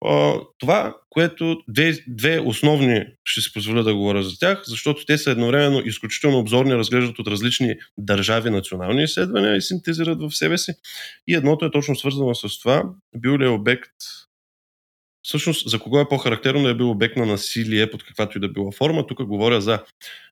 [0.06, 5.18] А, това, което две, две основни ще си позволя да говоря за тях, защото те
[5.18, 10.74] са едновременно изключително обзорни, разглеждат от различни държави национални изследвания и синтезират в себе си.
[11.28, 12.84] И едното е точно свързано с това,
[13.16, 13.92] бил ли е обект
[15.28, 18.50] всъщност за кого е по-характерно да е бил обект на насилие под каквато и да
[18.50, 19.08] била форма.
[19.08, 19.84] Тук говоря за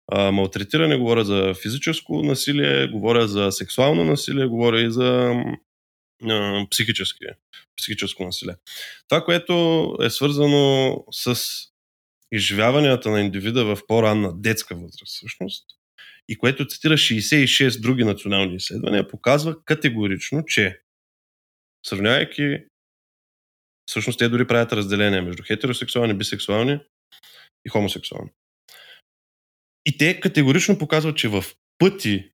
[0.07, 5.33] а, малтретиране, говоря за физическо насилие, говоря за сексуално насилие, говоря и за
[6.23, 7.25] а, психически,
[7.77, 8.55] психическо насилие.
[9.09, 11.39] Това, което е свързано с
[12.31, 15.65] изживяванията на индивида в по-ранна детска възраст, всъщност,
[16.29, 20.79] и което цитира 66 други национални изследвания, показва категорично, че
[21.85, 22.57] сравнявайки
[23.85, 26.79] Всъщност те дори правят разделение между хетеросексуални, бисексуални
[27.65, 28.29] и хомосексуални.
[29.85, 31.43] И те категорично показват, че в
[31.77, 32.31] пъти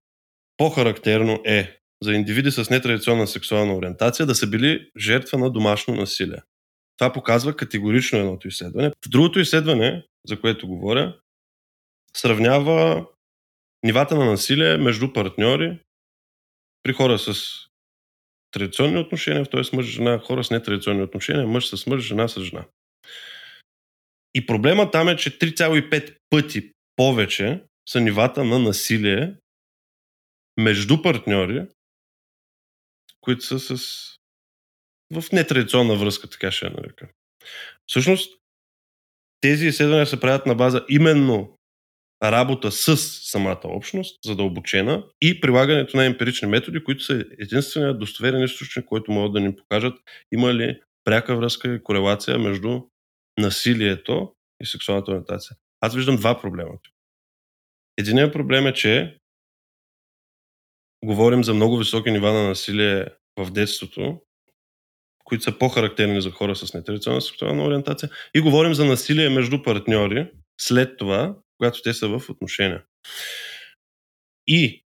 [0.57, 6.41] по-характерно е за индивиди с нетрадиционна сексуална ориентация да са били жертва на домашно насилие.
[6.97, 8.91] Това показва категорично едното изследване.
[9.07, 11.19] Другото изследване, за което говоря,
[12.17, 13.07] сравнява
[13.83, 15.79] нивата на насилие между партньори
[16.83, 17.35] при хора с
[18.51, 19.75] традиционни отношения, т.е.
[19.75, 22.65] мъж-жена, хора с нетрадиционни отношения, мъж с мъж, жена с жена.
[24.33, 29.35] И проблема там е, че 3,5 пъти повече са нивата на насилие
[30.57, 31.67] между партньори,
[33.21, 34.07] които са с...
[35.13, 37.09] в нетрадиционна връзка, така ще я нарека.
[37.87, 38.37] Всъщност,
[39.41, 41.57] тези изследвания се правят на база именно
[42.23, 48.86] работа с самата общност, задълбочена и прилагането на емпирични методи, които са единственият достоверен източник,
[48.86, 49.93] който могат да ни покажат
[50.31, 52.81] има ли пряка връзка и корелация между
[53.39, 55.57] насилието и сексуалната ориентация.
[55.81, 56.71] Аз виждам два проблема.
[57.97, 59.17] Единият проблем е, че
[61.05, 63.07] говорим за много високи нива на насилие
[63.39, 64.21] в детството,
[65.23, 70.31] които са по-характерни за хора с нетрадиционна сексуална ориентация, и говорим за насилие между партньори
[70.62, 72.84] след това, когато те са в отношения.
[74.47, 74.86] И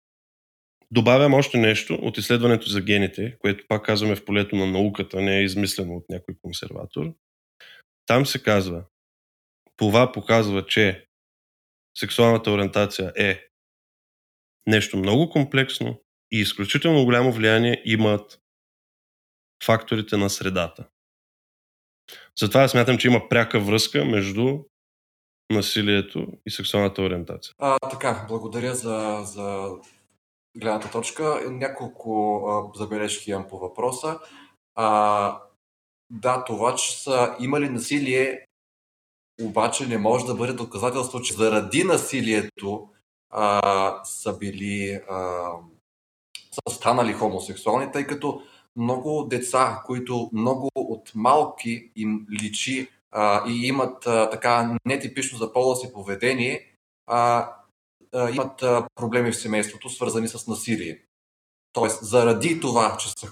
[0.92, 5.38] добавям още нещо от изследването за гените, което пак казваме в полето на науката, не
[5.38, 7.14] е измислено от някой консерватор.
[8.06, 8.86] Там се казва,
[9.78, 11.08] това показва, че
[11.98, 13.48] сексуалната ориентация е
[14.68, 18.40] нещо много комплексно и изключително голямо влияние имат
[19.64, 20.88] факторите на средата.
[22.40, 24.60] Затова смятам, че има пряка връзка между
[25.50, 27.54] насилието и сексуалната ориентация.
[27.60, 29.70] А, така, благодаря за, за
[30.58, 31.42] гледната точка.
[31.50, 34.20] Няколко а, забележки имам по въпроса.
[34.76, 35.40] А,
[36.10, 38.46] да, това, че са имали насилие,
[39.42, 42.90] обаче не може да бъде доказателство, че заради насилието
[43.30, 45.50] а, са били а,
[46.52, 48.42] са станали хомосексуални, тъй като
[48.76, 55.54] много деца, които много от малки им личи а, и имат а, така нетипично за
[55.54, 56.75] пола си поведение,
[57.08, 57.51] а,
[58.13, 61.01] а, имат а, проблеми в семейството, свързани с насилие.
[61.73, 63.32] Тоест, заради това, че са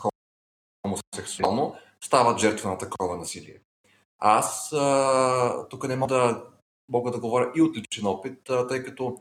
[0.86, 3.60] хомосексуално, стават жертва на такова насилие.
[4.20, 6.44] Аз а, тук не мога да,
[6.90, 9.18] мога да говоря и от личен опит, а, тъй като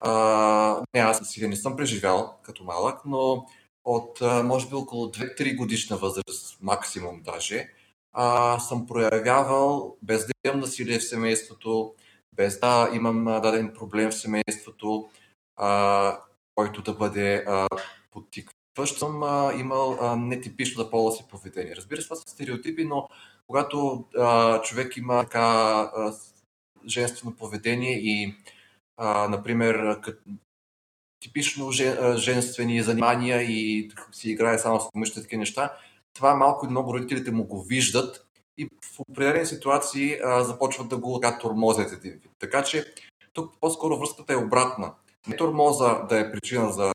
[0.00, 3.46] а, не, аз насилие не съм преживял като малък, но
[3.84, 7.68] от може би около 2-3 годишна възраст, максимум даже,
[8.12, 11.94] а, съм проявявал без да имам насилие в семейството,
[12.32, 15.08] без да имам даден проблем в семейството,
[15.56, 16.20] а,
[16.54, 17.68] който да бъде а,
[18.10, 21.76] подтикващ, съм а, имал а, нетипично за пола си поведение.
[21.76, 23.08] Разбира се, това са стереотипи, но
[23.46, 26.14] когато а, човек има така а,
[26.86, 28.34] женствено поведение и,
[28.96, 30.00] а, например,
[31.20, 31.72] типично
[32.16, 35.76] женствени занимания и си играе само с помощта такива неща,
[36.14, 38.26] това малко или много родителите му го виждат
[38.58, 42.30] и в определени ситуации а, започват да го така, тормозят един вид.
[42.38, 42.94] Така че
[43.32, 44.94] тук по-скоро връзката е обратна.
[45.28, 46.92] Не тормоза да е причина за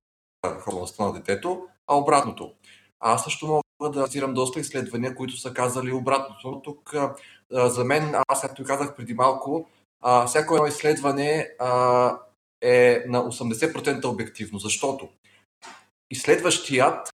[0.59, 2.53] хорността на детето, а обратното.
[2.99, 6.61] Аз също мога да цитирам доста изследвания, които са казали обратното.
[6.63, 7.15] Тук а,
[7.69, 9.69] за мен, аз както казах преди малко,
[10.01, 12.19] а, всяко едно изследване а,
[12.61, 15.09] е на 80% обективно, защото
[16.11, 17.14] изследващият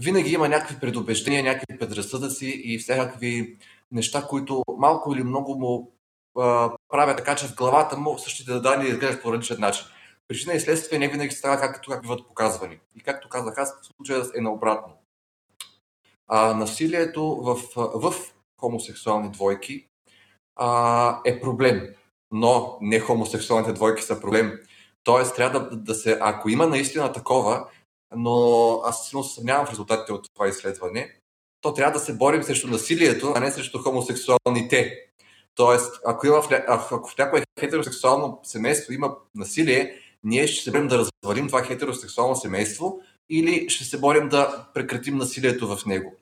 [0.00, 3.58] винаги има някакви предубеждения, някакви предразсъдъци и всякакви
[3.92, 5.92] неща, които малко или много му
[6.38, 9.86] а, правят така, че в главата му същите данни изглеждат по различен начин.
[10.28, 12.78] Причина и следствие не винаги става както как биват показвани.
[12.96, 14.94] И както казах аз, в случая е наобратно.
[16.28, 18.14] А, насилието в, в
[18.60, 19.88] хомосексуални двойки
[20.56, 21.94] а, е проблем
[22.32, 24.58] но не хомосексуалните двойки са проблем.
[25.04, 27.68] Тоест, трябва да, да се, ако има наистина такова,
[28.16, 31.10] но аз силно се съмнявам в резултатите от това изследване,
[31.60, 34.98] то трябва да се борим срещу насилието, а не срещу хомосексуалните.
[35.54, 39.94] Тоест, ако, има, ако в някое хетеросексуално семейство има насилие,
[40.24, 45.16] ние ще се борим да развалим това хетеросексуално семейство или ще се борим да прекратим
[45.16, 46.14] насилието в него.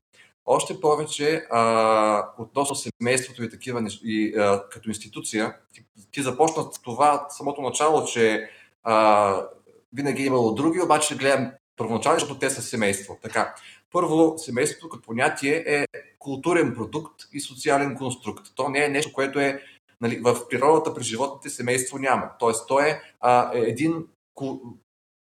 [0.47, 6.83] Още повече а, относно семейството и такива и, а, като институция, ти, ти започна с
[6.83, 8.51] това самото начало, че
[8.83, 9.47] а,
[9.93, 13.19] винаги е имало други, обаче гледам първоначално, защото те са семейство.
[13.23, 13.55] Така,
[13.93, 15.87] първо, семейството като понятие е
[16.19, 18.47] културен продукт и социален конструкт.
[18.55, 19.63] То не е нещо, което е
[20.01, 22.31] нали, в природата при животните семейство няма.
[22.39, 24.07] Тоест, то е а, е един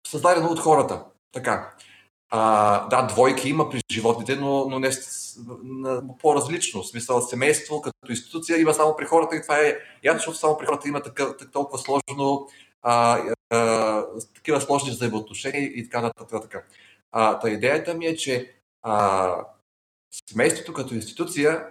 [0.06, 1.04] създадено от хората.
[1.32, 1.74] Така.
[2.30, 4.90] А, да, двойки има при животните, но, но не
[6.18, 6.82] по-различно.
[6.82, 10.58] В смисъл, семейство като институция има само при хората и това е ясно, защото само
[10.58, 12.48] при хората има така, толкова сложно,
[12.82, 13.18] а,
[13.50, 16.68] а, такива сложни взаимоотношения и така нататък.
[17.12, 19.44] Та идеята ми е, че а,
[20.28, 21.66] семейството като институция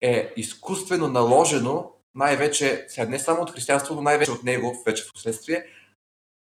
[0.00, 5.12] е изкуствено наложено, най-вече, сега не само от християнство, но най-вече от него, вече в
[5.12, 5.64] последствие,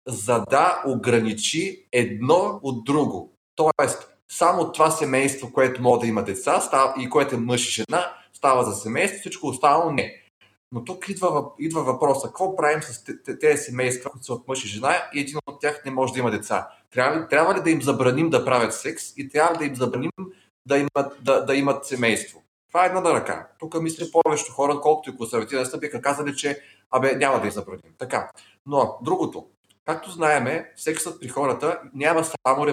[0.09, 3.33] за да ограничи едно от друго.
[3.55, 7.71] Тоест, само това семейство, което може да има деца става, и което е мъж и
[7.73, 10.22] жена, става за семейство, всичко останало не.
[10.73, 13.05] Но тук идва, идва въпроса, какво правим с
[13.41, 16.19] тези семейства, които са от мъж и жена и един от тях не може да
[16.19, 16.69] има деца?
[16.91, 19.77] Трябва ли, трябва ли да им забраним да правят секс и трябва ли да им
[19.77, 20.11] забраним
[20.67, 22.43] да имат, да, да имат семейство?
[22.69, 23.49] Това е една да ръка.
[23.59, 27.53] Тук мисля повечето хора, колкото и консервативни са, биха казали, че абе няма да я
[27.53, 27.95] забраним.
[27.99, 28.31] Така.
[28.67, 29.47] Но другото,
[29.85, 32.67] както знаеме, сексът при хората няма само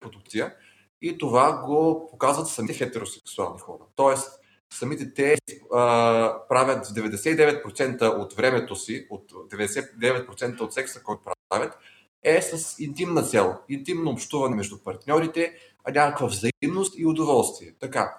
[0.00, 0.54] продукция
[1.02, 3.82] и това го показват самите хетеросексуални хора.
[3.96, 4.41] Тоест,
[4.78, 5.36] самите те
[5.74, 11.78] а, правят 99% от времето си, от 99% от секса, който правят,
[12.22, 15.52] е с интимна цел, интимно общуване между партньорите,
[15.84, 17.74] а някаква взаимност и удоволствие.
[17.80, 18.18] Така.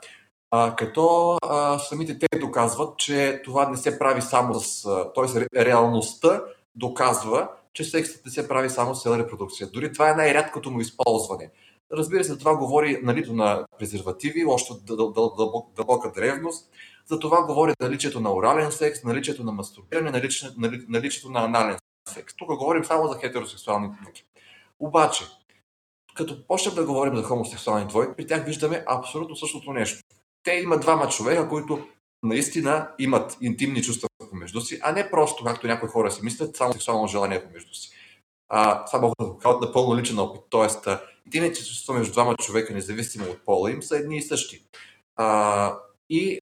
[0.51, 4.83] А, като а, самите те доказват, че това не се прави само с...
[5.15, 5.63] Т.е.
[5.65, 6.43] реалността
[6.75, 9.67] доказва, че сексът не се прави само с репродукция.
[9.67, 11.51] Дори това е най-рядкото му използване.
[11.93, 14.73] Разбира се, това говори налито на презервативи, още
[15.75, 16.69] дълбока древност.
[17.05, 20.55] За това говори наличието на орален секс, наличието на мастурбиране, наличието,
[20.89, 21.77] наличието на анален
[22.09, 22.33] секс.
[22.35, 24.25] Тук говорим само за хетеросексуални двойки.
[24.79, 25.25] Обаче,
[26.15, 30.03] като почнем да говорим за хомосексуални двойки, при тях виждаме абсолютно същото нещо.
[30.43, 31.87] Те имат двама човека, които
[32.23, 36.73] наистина имат интимни чувства помежду си, а не просто, както някои хора си мислят, само
[36.73, 37.89] сексуално желание помежду си.
[38.55, 40.41] А, това могат да го кажат напълно личен опит.
[40.49, 40.87] Тоест,
[41.25, 44.65] интимните чувства между двама човека, независимо от пола им, са едни и същи.
[45.15, 45.77] А,
[46.09, 46.39] и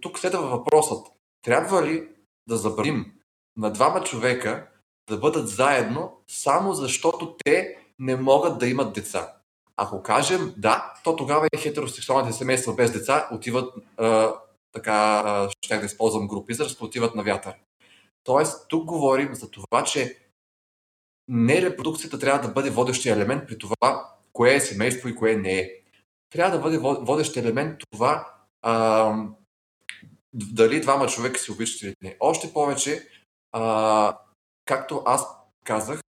[0.00, 1.06] тук следва въпросът.
[1.42, 2.08] Трябва ли
[2.48, 3.12] да забраним
[3.56, 4.68] на двама човека
[5.08, 9.32] да бъдат заедно, само защото те не могат да имат деца?
[9.76, 14.34] Ако кажем да, то тогава и хетеросексуалните семейства без деца отиват, а,
[14.72, 17.54] така, ще да използвам групи, за да отиват на вятър.
[18.24, 20.19] Тоест, тук говорим за това, че
[21.30, 25.58] не репродукцията трябва да бъде водещия елемент при това, кое е семейство и кое не
[25.58, 25.70] е.
[26.30, 29.14] Трябва да бъде водещ елемент това а,
[30.32, 32.16] дали двама човека си обичат или не.
[32.20, 33.08] Още повече,
[33.52, 34.18] а,
[34.64, 35.26] както аз
[35.64, 36.00] казах,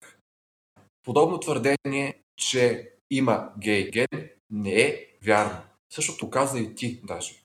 [1.04, 5.58] подобно твърдение, че има гей ген, не е вярно.
[5.90, 7.42] Същото каза и ти даже.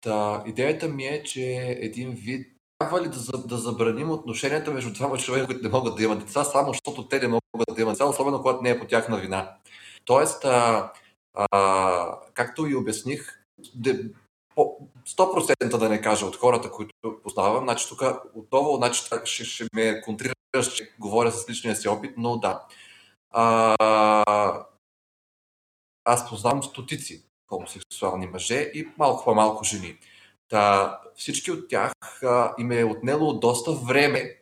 [0.00, 1.42] Та, идеята ми е, че
[1.80, 2.51] един вид
[2.82, 6.44] трябва ли да, да забраним отношенията между двама човека, които не могат да имат деца,
[6.44, 9.54] само защото те не могат да имат деца, особено когато не е по тяхна вина.
[10.04, 10.92] Тоест, а,
[11.34, 13.42] а, както и обясних,
[15.08, 18.02] 100% да не кажа от хората, които познавам, значи тук
[18.34, 22.62] отново значи, ще, ще ме контрираш, че говоря с личния си опит, но да.
[23.30, 24.64] А,
[26.04, 29.98] аз познавам стотици хомосексуални мъже и малко по-малко жени.
[30.52, 31.92] Та, всички от тях
[32.22, 34.36] а, им е отнело доста време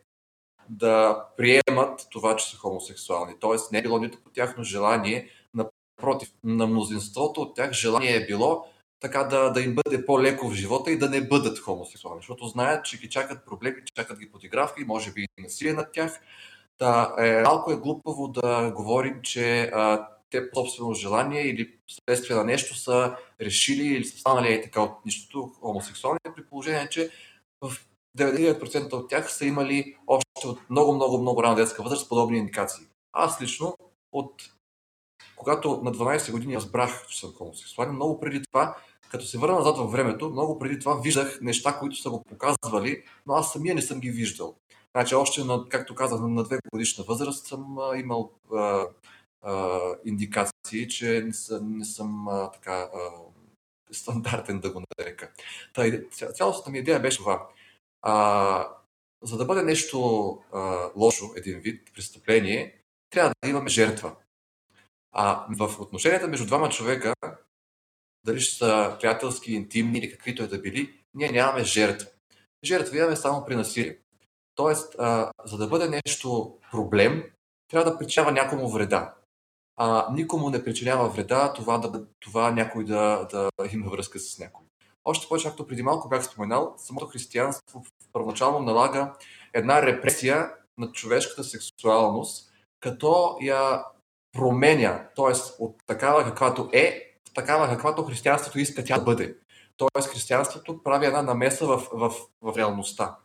[0.68, 3.34] да приемат това, че са хомосексуални.
[3.40, 8.26] Тоест не е било нито по тяхно желание, напротив, на мнозинството от тях желание е
[8.26, 8.66] било
[9.00, 12.84] така да, да им бъде по-леко в живота и да не бъдат хомосексуални, защото знаят,
[12.84, 16.20] че ги чакат проблеми, чакат ги подигравки, може би и насилие над тях.
[16.78, 22.45] Та, е, малко е глупаво да говорим, че а, те собствено желание или следствие на
[22.45, 27.11] нещо са решили или са станали е така от нищото хомосексуални, при положение, че
[27.61, 27.72] в
[28.18, 32.87] 99% от тях са имали още от много, много, много рано детска възраст подобни индикации.
[33.12, 33.74] Аз лично
[34.12, 34.43] от
[35.37, 38.76] когато на 12 години разбрах, че съм хомосексуален, много преди това
[39.11, 43.03] като се върна назад във времето, много преди това виждах неща, които са го показвали,
[43.26, 44.55] но аз самия не съм ги виждал.
[44.97, 48.87] Значи, още, на, както казах, на две годишна възраст съм а, имал а,
[49.43, 53.11] а, индикации, че не съм, не съм а, така а,
[53.93, 55.30] стандартен да го нарека.
[55.74, 57.49] Та, цялостната ми идея беше това.
[58.03, 58.68] А,
[59.22, 62.80] за да бъде нещо а, лошо, един вид престъпление,
[63.11, 64.16] трябва да имаме жертва.
[65.12, 67.14] А в отношенията между двама човека
[68.24, 72.09] дали ще са приятелски, интимни или каквито е да били, ние нямаме жертва.
[72.64, 73.99] Жертва имаме само при насилие.
[74.55, 77.24] Тоест, а, за да бъде нещо проблем,
[77.68, 79.14] трябва да причинява някому вреда.
[79.83, 84.66] А никому не причинява вреда това, да, това някой да, да има връзка с някой.
[85.05, 89.12] Още повече, както преди малко бях споменал, самото християнство първоначално налага
[89.55, 93.85] една репресия на човешката сексуалност, като я
[94.33, 95.33] променя, т.е.
[95.59, 99.37] от такава каквато е, такава, каквато християнството иска тя да бъде.
[99.76, 102.12] Тоест, християнството прави една намеса в, в,
[102.43, 103.16] в реалността.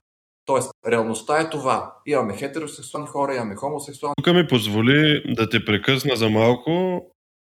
[0.46, 1.96] Тоест, реалността е това.
[2.06, 4.14] Имаме хетеросексуални хора, имаме хомосексуални.
[4.18, 7.02] Тук ми позволи да те прекъсна за малко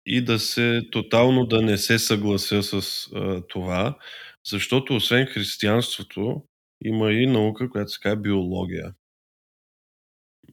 [0.05, 3.97] и да се тотално да не се съглася с а, това,
[4.45, 6.43] защото освен християнството
[6.85, 8.93] има и наука, която се казва биология.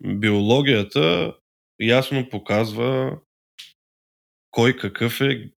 [0.04, 1.34] Биологията
[1.80, 3.18] ясно показва
[4.50, 5.50] кой какъв е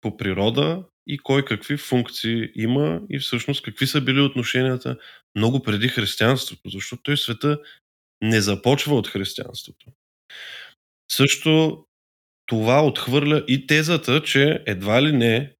[0.00, 4.96] по природа и кой какви функции има и всъщност какви са били отношенията
[5.34, 7.58] много преди християнството, защото той света
[8.22, 9.86] не започва от християнството.
[11.10, 11.84] Също
[12.46, 15.54] това отхвърля и тезата, че едва ли не,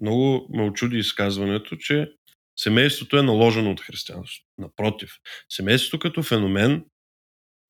[0.00, 2.12] много ме очуди изказването, че
[2.56, 4.46] семейството е наложено от християнството.
[4.58, 5.12] Напротив,
[5.48, 6.84] семейството като феномен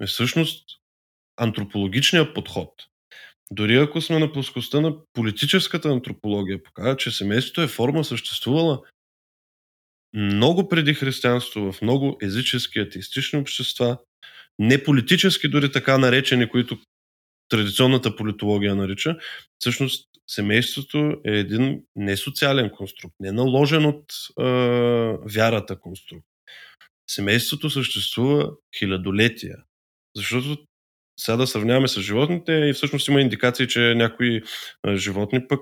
[0.02, 0.68] е всъщност
[1.36, 2.68] антропологичният подход–
[3.51, 8.80] дори ако сме на плоскостта на политическата антропология, показва, че семейството е форма съществувала
[10.14, 13.98] много преди християнство, в много езически атеистични общества,
[14.59, 16.78] не политически, дори така наречени, които
[17.48, 19.16] традиционната политология нарича,
[19.59, 24.05] всъщност семейството е един не социален конструкт, не наложен от
[24.40, 24.44] е,
[25.34, 26.26] вярата конструкт.
[27.11, 29.57] Семейството съществува хилядолетия.
[30.16, 30.66] Защото
[31.20, 34.42] сега да сравняваме с животните и всъщност има индикации, че някои
[34.96, 35.60] животни пък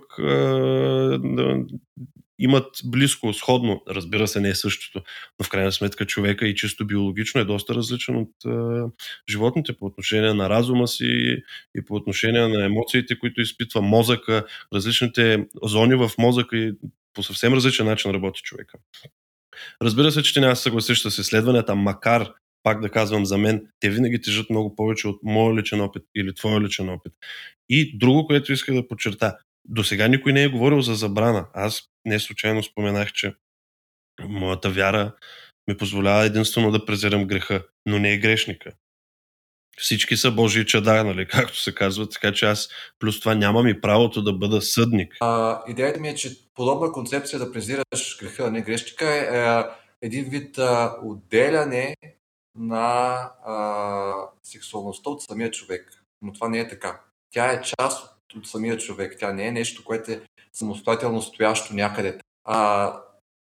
[2.38, 5.02] имат близко, сходно, разбира се, не е същото,
[5.38, 8.86] но в крайна сметка човека и чисто биологично е доста различен от а,
[9.30, 11.36] животните по отношение на разума си
[11.76, 16.72] и по отношение на емоциите, които изпитва мозъка, различните зони в мозъка и
[17.14, 18.78] по съвсем различен начин работи човека.
[19.82, 22.32] Разбира се, че ти няма да съгласиш с изследванията, макар
[22.68, 26.34] пак да казвам за мен, те винаги тежат много повече от моя личен опит или
[26.34, 27.12] твоя личен опит.
[27.68, 29.38] И друго, което исках да подчерта.
[29.64, 31.46] До сега никой не е говорил за забрана.
[31.54, 33.34] Аз не случайно споменах, че
[34.28, 35.14] моята вяра
[35.68, 38.72] ми позволява единствено да презирам греха, но не е грешника.
[39.78, 43.80] Всички са Божии чада, нали, както се казва, така че аз плюс това нямам и
[43.80, 45.16] правото да бъда съдник.
[45.20, 49.62] А, идеята ми е, че подобна концепция да презираш греха, а не грешника е, е
[50.02, 51.96] един вид а, отделяне
[52.58, 56.04] на а, сексуалността от самия човек.
[56.22, 57.00] Но това не е така.
[57.30, 59.16] Тя е част от, самия човек.
[59.18, 62.18] Тя не е нещо, което е самостоятелно стоящо някъде.
[62.44, 63.00] А,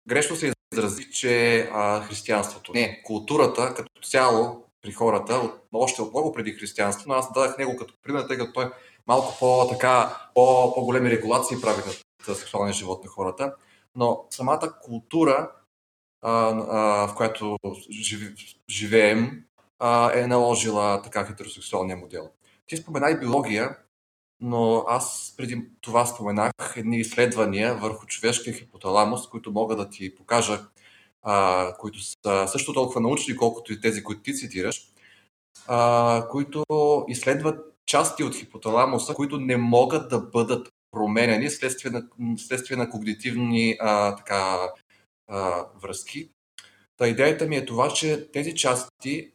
[0.09, 2.73] грешно се изразих, че а, християнството.
[2.75, 7.59] Не, културата като цяло при хората, от, още от много преди християнство, но аз дадах
[7.59, 8.71] него като пример, тъй като той
[9.07, 11.83] малко по-така, по, по-големи регулации прави
[12.29, 13.55] на сексуалния живот на хората.
[13.95, 15.51] Но самата култура
[16.23, 17.57] в която
[18.71, 19.45] живеем,
[20.15, 22.31] е наложила така хетеросексуалния модел.
[22.67, 23.77] Ти спомена и биология,
[24.41, 30.61] но аз преди това споменах едни изследвания върху човешкия хипоталамус, които мога да ти покажа,
[31.23, 34.93] а, които са също толкова научни, колкото и тези, които ти цитираш,
[35.67, 36.65] а, които
[37.09, 42.03] изследват части от хипоталамуса, които не могат да бъдат променени следствие на,
[42.39, 44.59] следствие на когнитивни а, така,
[45.29, 46.31] а, връзки.
[46.97, 49.33] Та идеята ми е това, че тези части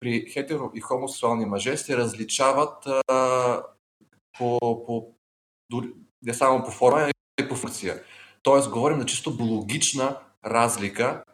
[0.00, 3.62] при хетеро и хомосексуални мъже се различават а,
[4.38, 5.14] по, по,
[5.70, 8.02] дори, не само по форма, но и по функция.
[8.42, 11.24] Тоест, говорим на чисто биологична разлика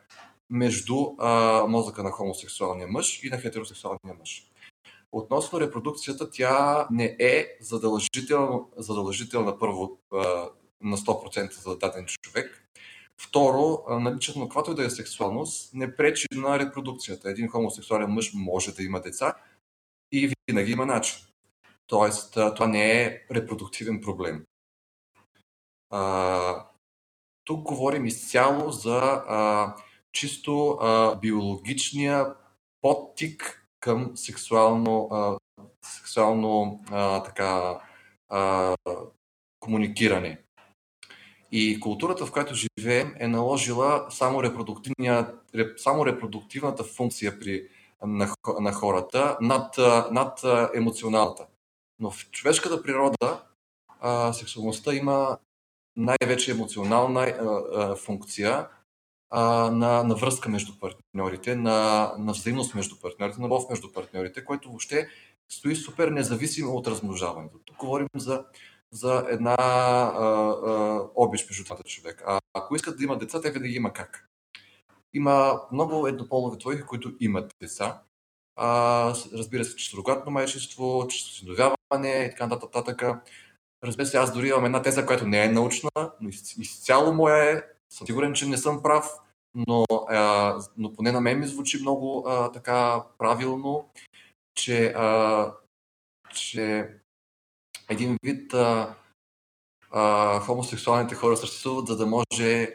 [0.51, 4.51] между а, мозъка на хомосексуалния мъж и на хетеросексуалния мъж.
[5.12, 10.49] Относно репродукцията, тя не е задължителна, задължителна първо а,
[10.80, 12.64] на 100% за даден човек.
[13.21, 17.31] Второ, наличието на каквато и да е сексуалност не пречи на репродукцията.
[17.31, 19.35] Един хомосексуален мъж може да има деца
[20.12, 21.27] и винаги има начин.
[21.87, 24.45] Тоест, това не е репродуктивен проблем.
[25.91, 26.67] А,
[27.45, 29.75] тук говорим изцяло за а,
[30.12, 32.35] чисто а, биологичния
[32.81, 35.39] подтик към сексуално, а,
[35.83, 37.81] сексуално а, така,
[38.29, 38.77] а,
[39.61, 40.43] комуникиране.
[41.57, 44.43] И културата, в която живеем, е наложила само,
[45.77, 47.69] само репродуктивната функция при,
[48.07, 49.79] на, на хората над,
[50.13, 50.41] над
[50.75, 51.47] емоционалната.
[52.01, 53.43] Но в човешката природа
[54.01, 55.39] а, сексуалността има
[55.97, 58.69] най-вече емоционална а, а, функция
[59.31, 64.45] а, на, на връзка между партньорите, на, на взаимност между партньорите, на любов между партньорите,
[64.45, 65.09] което въобще
[65.49, 67.59] стои супер независимо от размножаването.
[67.65, 68.45] Тук говорим за
[68.95, 70.24] за една а,
[70.66, 72.24] а, обич между двата човека.
[72.26, 74.28] А ако искат да имат деца, те винаги има как.
[75.14, 78.03] Има много еднополови двойки, които имат деца.
[78.57, 83.03] А, разбира се, че сурогатно майчество, че осиновяване и така нататък.
[83.84, 85.90] Разбира се, аз дори имам една теза, която не е научна,
[86.20, 87.62] но изцяло моя е.
[87.90, 89.11] Съм сигурен, че не съм прав,
[89.55, 93.88] но, а, но поне на мен ми звучи много а, така правилно,
[94.55, 95.53] че, а,
[96.34, 96.90] че
[97.89, 98.95] един вид а,
[99.91, 102.74] а, хомосексуалните хора съществуват, за да може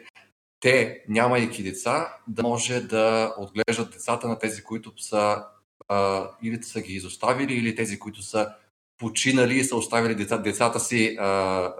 [0.60, 5.44] те, нямайки деца, да може да отглеждат децата на тези, които са
[5.88, 8.54] а, или са ги изоставили, или тези, които са
[8.98, 11.72] починали и са оставили деца, децата си а,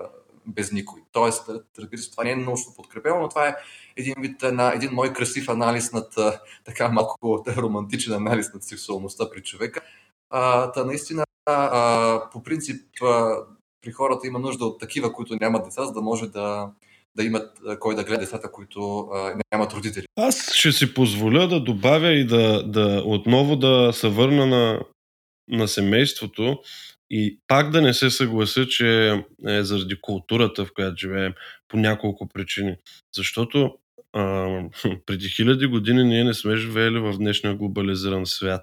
[0.46, 1.02] без никой.
[1.12, 1.50] Тоест,
[2.10, 3.56] това не е научно подкрепено, но това е
[3.96, 6.14] един вид, на, един мой красив анализ над
[6.64, 9.80] така малко романтичен анализ над сексуалността при човека.
[10.30, 13.36] А, та наистина а, по принцип а,
[13.82, 16.70] при хората има нужда от такива, които нямат деца, за да може да,
[17.16, 20.04] да имат кой да гледа децата, които а, нямат родители.
[20.16, 24.80] Аз ще си позволя да добавя и да, да отново да се върна на,
[25.48, 26.58] на семейството
[27.10, 29.10] и пак да не се съглася, че
[29.46, 31.34] е заради културата, в която живеем,
[31.68, 32.76] по няколко причини.
[33.16, 33.74] Защото
[34.12, 34.48] а,
[35.06, 38.62] преди хиляди години ние не сме живеели в днешния глобализиран свят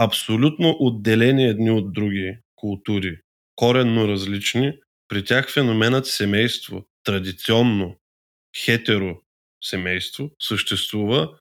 [0.00, 3.18] абсолютно отделени едни от други култури,
[3.56, 4.72] коренно различни,
[5.08, 7.96] при тях феноменът семейство, традиционно
[8.64, 9.20] хетеро
[9.62, 11.38] семейство, съществува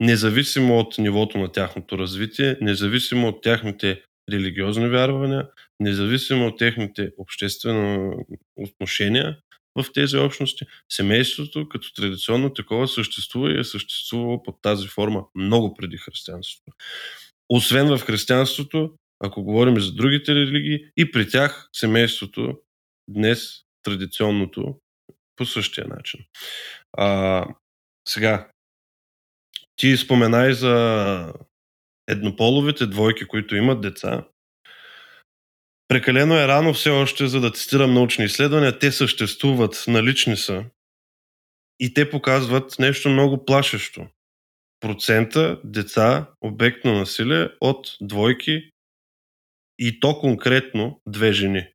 [0.00, 4.02] независимо от нивото на тяхното развитие, независимо от тяхните
[4.32, 5.48] религиозни вярвания,
[5.80, 8.14] независимо от техните обществени
[8.56, 9.38] отношения
[9.78, 15.74] в тези общности, семейството като традиционно такова съществува и е съществувало под тази форма много
[15.74, 16.72] преди християнството.
[17.48, 22.58] Освен в християнството, ако говорим за другите религии, и при тях семейството
[23.08, 24.80] днес традиционното
[25.36, 26.20] по същия начин.
[26.92, 27.46] А,
[28.08, 28.50] сега,
[29.76, 31.34] ти споменай за
[32.08, 34.28] еднополовите двойки, които имат деца.
[35.88, 38.78] Прекалено е рано все още, за да цитирам научни изследвания.
[38.78, 40.64] Те съществуват, налични са.
[41.80, 44.06] И те показват нещо много плашещо.
[44.80, 48.70] Процента деца, обект на насилие от двойки
[49.78, 51.66] и то конкретно две жени.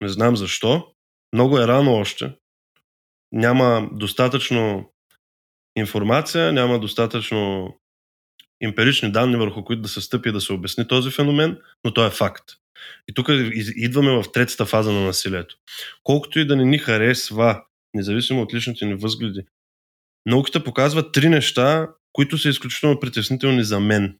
[0.00, 0.94] Не знам защо.
[1.32, 2.32] Много е рано още.
[3.32, 4.92] Няма достатъчно
[5.76, 7.74] информация, няма достатъчно
[8.60, 12.10] емпирични данни, върху които да се стъпи да се обясни този феномен, но то е
[12.10, 12.44] факт.
[13.08, 13.28] И тук
[13.76, 15.56] идваме в третата фаза на насилието.
[16.02, 17.64] Колкото и да не ни харесва,
[17.94, 19.46] независимо от личните ни възгледи,
[20.26, 21.88] науката показва три неща,
[22.18, 24.18] които са изключително притеснителни за мен.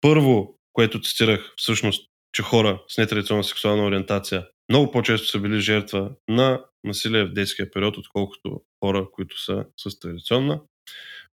[0.00, 6.10] Първо, което цитирах, всъщност, че хора с нетрадиционна сексуална ориентация много по-често са били жертва
[6.28, 10.60] на насилие в детския период, отколкото хора, които са с традиционна.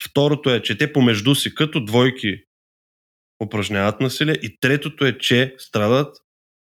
[0.03, 2.43] Второто е, че те помежду си като двойки
[3.43, 4.35] упражняват насилие.
[4.41, 6.17] И третото е, че страдат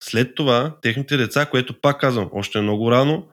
[0.03, 3.29] след това техните деца, което пак казвам, още е много рано,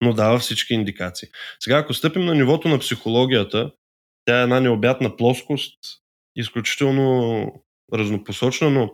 [0.00, 1.28] но дава всички индикации.
[1.60, 3.72] Сега, ако стъпим на нивото на психологията,
[4.30, 5.78] тя е една необятна плоскост,
[6.36, 7.46] изключително
[7.94, 8.90] разнопосочна, но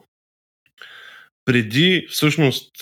[1.45, 2.73] преди всъщност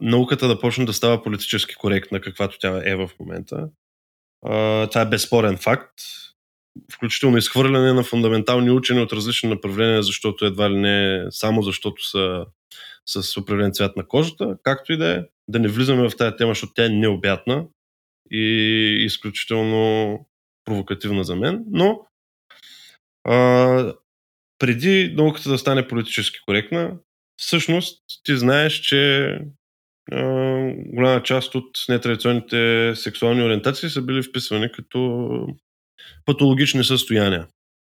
[0.00, 3.68] науката да почне да става политически коректна, каквато тя е в момента,
[4.90, 5.92] това е безспорен факт
[6.92, 12.46] включително изхвърляне на фундаментални учени от различни направления, защото едва ли не само защото са
[13.06, 16.50] с определен цвят на кожата, както и да е, да не влизаме в тази тема,
[16.50, 17.66] защото тя е необятна
[18.30, 18.44] и
[19.04, 20.18] изключително
[20.64, 22.06] провокативна за мен, но
[23.24, 23.94] а,
[24.58, 26.96] преди науката да стане политически коректна,
[27.36, 29.24] всъщност ти знаеш, че
[30.12, 30.22] а,
[30.86, 35.28] голяма част от нетрадиционните сексуални ориентации са били вписвани като
[36.24, 37.48] патологични състояния.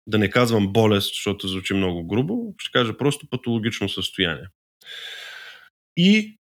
[0.07, 4.47] Да не казвам болест, защото звучи много грубо, ще кажа просто патологично състояние.
[5.97, 6.37] И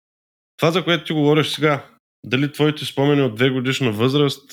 [0.58, 1.86] това, за което ти говориш сега,
[2.26, 4.52] дали твоите спомени от две годишна възраст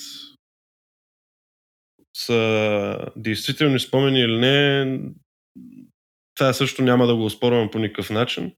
[2.16, 4.86] са действителни спомени или не,
[6.34, 8.52] това също няма да го оспорвам по никакъв начин.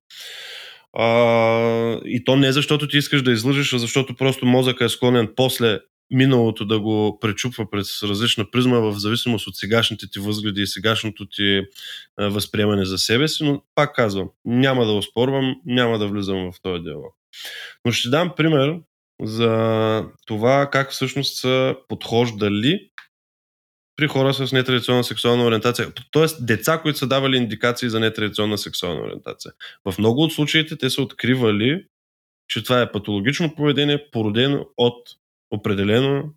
[0.92, 5.28] А, и то не защото ти искаш да излъжеш, а защото просто мозъка е склонен
[5.36, 5.78] после
[6.10, 11.26] миналото да го пречупва през различна призма в зависимост от сегашните ти възгледи и сегашното
[11.28, 11.62] ти
[12.18, 16.82] възприемане за себе си, но пак казвам, няма да оспорвам, няма да влизам в този
[16.82, 17.14] диалог.
[17.84, 18.76] Но ще дам пример
[19.22, 22.90] за това как всъщност са подхождали
[23.98, 25.92] при хора с нетрадиционна сексуална ориентация.
[26.10, 29.52] Тоест деца, които са давали индикации за нетрадиционна сексуална ориентация.
[29.84, 31.84] В много от случаите те са откривали,
[32.48, 35.08] че това е патологично поведение, породено от
[35.50, 36.34] определено,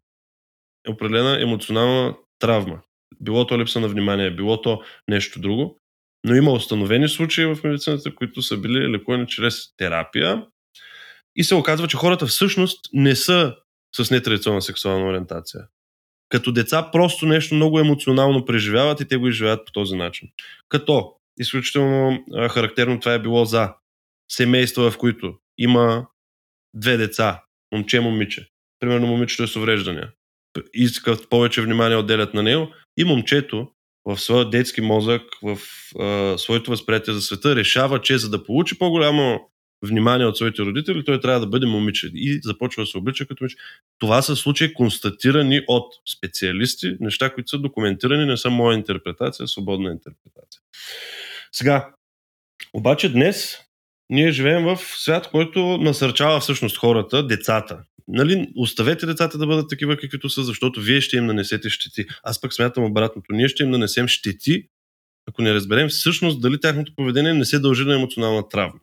[0.89, 2.81] определена емоционална травма.
[3.19, 5.79] Било то липса на внимание, било то нещо друго.
[6.23, 10.45] Но има установени случаи в медицината, които са били лекувани чрез терапия.
[11.35, 13.55] И се оказва, че хората всъщност не са
[13.95, 15.61] с нетрадиционна сексуална ориентация.
[16.31, 20.29] Като деца просто нещо много емоционално преживяват и те го изживяват по този начин.
[20.69, 23.73] Като изключително характерно това е било за
[24.31, 26.07] семейства, в които има
[26.73, 28.47] две деца, момче, момиче
[28.79, 30.11] примерно момичето е с увреждания,
[30.73, 32.67] искат повече внимание отделят на него
[32.97, 33.67] и момчето
[34.05, 35.57] в своя детски мозък, в
[35.99, 39.50] а, своето възприятие за света, решава, че за да получи по-голямо
[39.83, 43.43] внимание от своите родители, той трябва да бъде момиче и започва да се облича като
[43.43, 43.57] момиче.
[43.99, 49.91] Това са случаи констатирани от специалисти, неща, които са документирани, не са моя интерпретация, свободна
[49.91, 50.61] интерпретация.
[51.51, 51.89] Сега,
[52.73, 53.57] обаче днес
[54.09, 59.97] ние живеем в свят, който насърчава всъщност хората, децата, нали, оставете децата да бъдат такива
[59.97, 62.05] каквито са, защото вие ще им нанесете щети.
[62.23, 63.33] Аз пък смятам обратното.
[63.33, 64.67] Ние ще им нанесем щети,
[65.27, 68.79] ако не разберем всъщност дали тяхното поведение не се дължи на емоционална травма.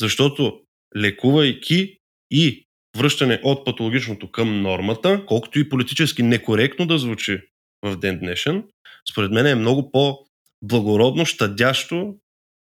[0.00, 0.60] Защото
[0.96, 1.98] лекувайки
[2.30, 7.40] и връщане от патологичното към нормата, колкото и политически некоректно да звучи
[7.82, 8.64] в ден днешен,
[9.10, 12.16] според мен е много по-благородно, щадящо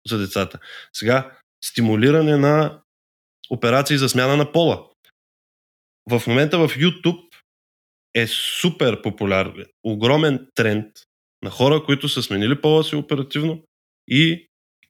[0.08, 0.60] за децата.
[0.94, 2.82] Сега, стимулиране на
[3.50, 4.88] операции за смяна на пола
[6.10, 7.28] в момента в YouTube
[8.14, 9.66] е супер популярен.
[9.84, 10.86] Огромен тренд
[11.44, 13.64] на хора, които са сменили пола си оперативно
[14.08, 14.50] и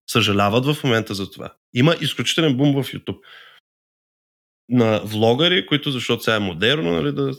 [0.09, 1.53] съжаляват в момента за това.
[1.73, 3.19] Има изключителен бум в YouTube.
[4.69, 7.31] На влогари, които, защото сега е модерно, нали, да,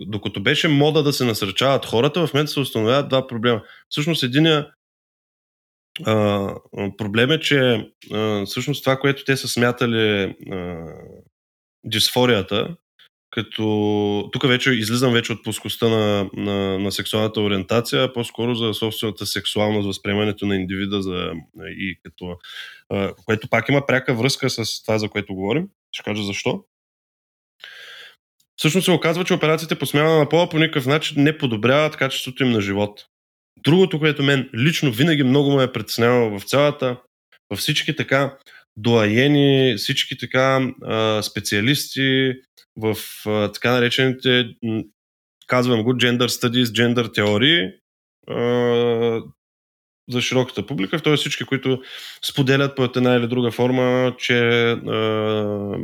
[0.00, 3.62] докато беше мода да се насърчават хората, в момента се установяват два проблема.
[3.88, 4.72] Всъщност, единия
[6.04, 6.48] а,
[6.98, 10.86] проблем е, че а, всъщност това, което те са смятали а,
[11.84, 12.76] дисфорията,
[13.36, 19.26] като тук вече излизам вече от плоскостта на, на, на сексуалната ориентация, по-скоро за собствената
[19.26, 21.32] сексуалност, възприемането на индивида за,
[21.66, 22.36] и като,
[22.88, 25.68] а, което пак има пряка връзка с това, за което говорим.
[25.92, 26.64] Ще кажа защо.
[28.56, 32.42] Всъщност се оказва, че операциите по смяна на пола по никакъв начин не подобряват качеството
[32.42, 33.06] им на живот.
[33.64, 36.96] Другото, което мен лично винаги много ме е притеснявало в цялата,
[37.50, 38.36] във всички така
[38.76, 42.32] доаени, всички така а, специалисти
[42.76, 42.96] в
[43.26, 44.48] а, така наречените,
[45.46, 47.70] казвам го, gender studies, gender теории,
[48.30, 49.22] а,
[50.10, 51.16] за широката публика, т.е.
[51.16, 51.82] всички, които
[52.24, 55.78] споделят по една или друга форма, че а,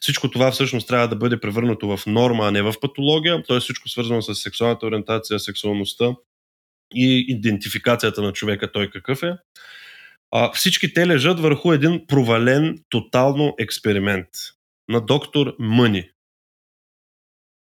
[0.00, 3.60] всичко това всъщност трябва да бъде превърнато в норма, а не в патология, т.е.
[3.60, 6.14] всичко свързано с сексуалната ориентация, сексуалността
[6.94, 9.36] и идентификацията на човека, той какъв е.
[10.30, 14.28] А, всички те лежат върху един провален тотално експеримент
[14.88, 16.10] на доктор Мъни.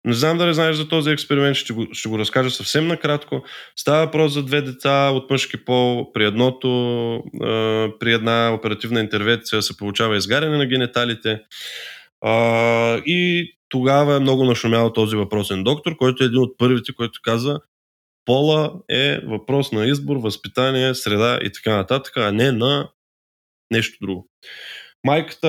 [0.04, 3.44] Не знам дали знаеш за този експеримент, ще го, ще го разкажа съвсем накратко.
[3.76, 6.12] Става въпрос за две деца от мъжки пол.
[6.12, 6.68] При едното,
[7.42, 11.40] а, при една оперативна интервенция се получава изгаряне на гениталите.
[12.20, 17.20] А, и тогава е много нашумял този въпросен доктор, който е един от първите, който
[17.22, 17.60] каза,
[18.24, 22.88] пола е въпрос на избор, възпитание, среда и така нататък, а не на
[23.70, 24.28] нещо друго.
[25.04, 25.48] Майката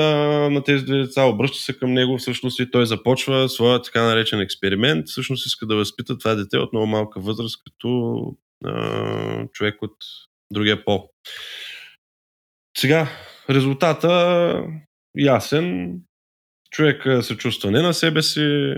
[0.49, 4.39] на тези две деца обръща се към него всъщност и той започва своя така наречен
[4.39, 5.07] експеримент.
[5.07, 8.21] Всъщност иска да възпита това дете от много малка възраст като
[8.65, 9.95] а, човек от
[10.53, 11.09] другия пол.
[12.77, 13.07] Сега,
[13.49, 14.63] резултата
[15.17, 15.99] ясен
[16.71, 18.73] човек се чувства не на себе си,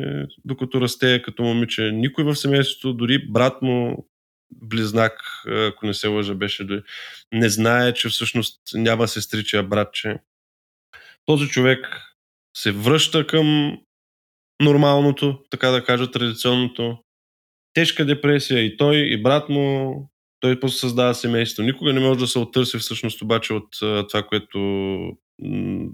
[0.45, 1.91] докато расте като момиче.
[1.91, 4.07] Никой в семейството, дори брат му,
[4.51, 5.13] близнак,
[5.47, 6.81] ако не се лъжа, беше дори,
[7.33, 10.17] не знае, че всъщност няма сестриче, а братче.
[11.25, 12.01] Този човек
[12.57, 13.77] се връща към
[14.61, 16.97] нормалното, така да кажа, традиционното.
[17.73, 19.95] Тежка депресия и той, и брат му,
[20.39, 21.63] той после създава семейство.
[21.63, 23.67] Никога не може да се оттърси всъщност обаче от
[24.09, 24.57] това, което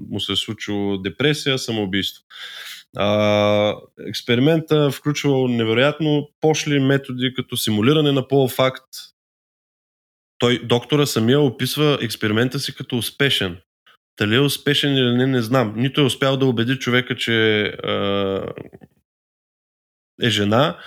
[0.10, 2.24] му се е случило депресия, самоубийство.
[2.98, 3.76] А,
[4.08, 8.88] експеримента включва невероятно пошли методи, като симулиране на полуфакт.
[10.38, 13.58] Той, доктора самия описва експеримента си като успешен.
[14.20, 15.74] Дали е успешен или не, не знам.
[15.76, 18.54] Нито е успял да убеди човека, че а,
[20.22, 20.80] е жена,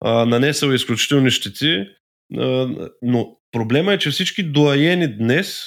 [0.00, 1.86] а, нанесъл изключителни щети,
[2.38, 2.68] а,
[3.02, 5.64] но проблема е, че всички доаени днес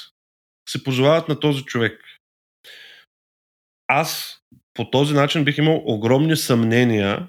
[0.69, 2.01] се позовават на този човек
[3.93, 4.41] аз
[4.73, 7.27] по този начин бих имал огромни съмнения,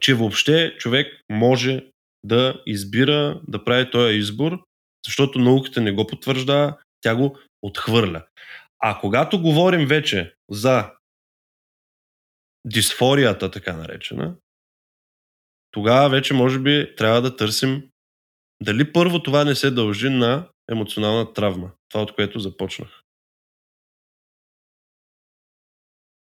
[0.00, 1.84] че въобще човек може
[2.24, 4.58] да избира, да прави този избор,
[5.06, 6.76] защото науката не го потвърждава,
[7.06, 8.26] тя го отхвърля.
[8.78, 10.92] А когато говорим вече за
[12.64, 14.36] дисфорията, така наречена,
[15.70, 17.90] тогава вече може би трябва да търсим
[18.62, 21.70] дали първо това не се дължи на емоционална травма.
[21.88, 23.02] Това от което започнах.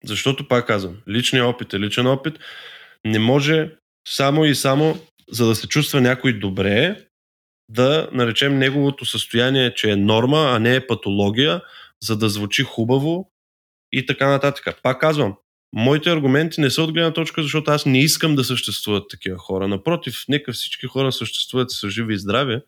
[0.05, 2.39] Защото, пак казвам, личният опит е личен опит.
[3.05, 3.77] Не може
[4.09, 4.95] само и само,
[5.31, 7.07] за да се чувства някой добре,
[7.69, 11.63] да наречем неговото състояние, че е норма, а не е патология,
[12.03, 13.31] за да звучи хубаво
[13.93, 14.81] и така нататък.
[14.83, 15.35] Пак казвам,
[15.75, 19.69] моите аргументи не са от гледна точка, защото аз не искам да съществуват такива хора.
[19.69, 22.61] Напротив, нека всички хора съществуват и са живи и здрави.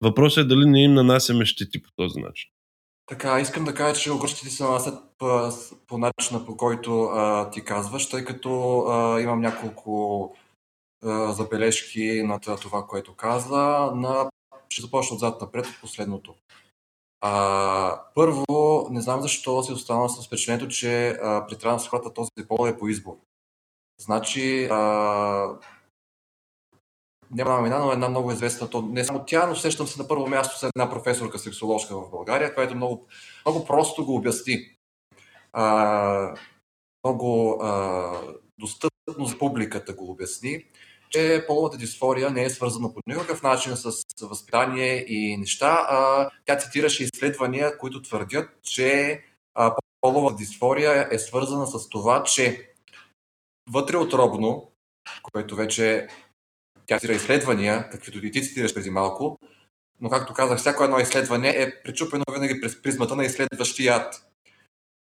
[0.00, 2.50] Въпросът е дали не им нанасяме щети по този начин.
[3.06, 5.50] Така, искам да кажа, че огръщите се нанасят по,
[5.86, 10.36] по начина, по който а, ти казваш, тъй като а, имам няколко
[11.32, 13.90] забележки на това, което каза.
[13.94, 14.30] На...
[14.68, 16.34] Ще започна отзад напред от последното.
[17.20, 22.68] А, първо, не знам защо си останал с впечатлението, че а, при трансхората този пол
[22.68, 23.16] е по избор.
[24.00, 25.58] Значи, а,
[27.30, 30.26] няма имена, но една много известна, то не само тя, но сещам се на първо
[30.26, 33.06] място с една професорка сексоложка в България, която много,
[33.46, 34.76] много просто го обясни.
[35.52, 36.34] А,
[37.04, 38.12] много а,
[38.58, 40.64] достъпно за публиката го обясни,
[41.14, 43.92] че половата дисфория не е свързана по никакъв начин с
[44.22, 45.86] възпитание и неща.
[45.88, 49.20] А, тя цитираше изследвания, които твърдят, че
[49.54, 52.70] а, полова дисфория е свързана с това, че
[53.70, 54.70] вътре отробно
[55.22, 56.08] което вече
[56.86, 59.38] тя цитира изследвания, каквито и ти цитираш преди малко,
[60.00, 64.26] но както казах, всяко едно изследване е причупено винаги през призмата на изследващият.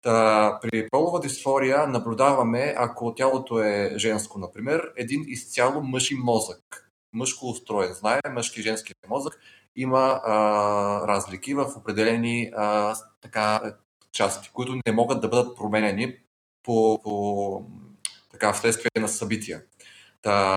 [0.02, 6.90] Та, при полова дисфория наблюдаваме, ако тялото е женско, например, един изцяло мъж и мозък.
[7.12, 7.92] Мъжко устроен.
[7.92, 9.40] Знае, мъжки и женски мозък
[9.76, 13.74] има а, разлики в определени а, така,
[14.12, 16.16] части, които не могат да бъдат променени
[16.62, 17.64] по, по
[18.30, 19.62] така, вследствие на събития.
[20.22, 20.56] Та,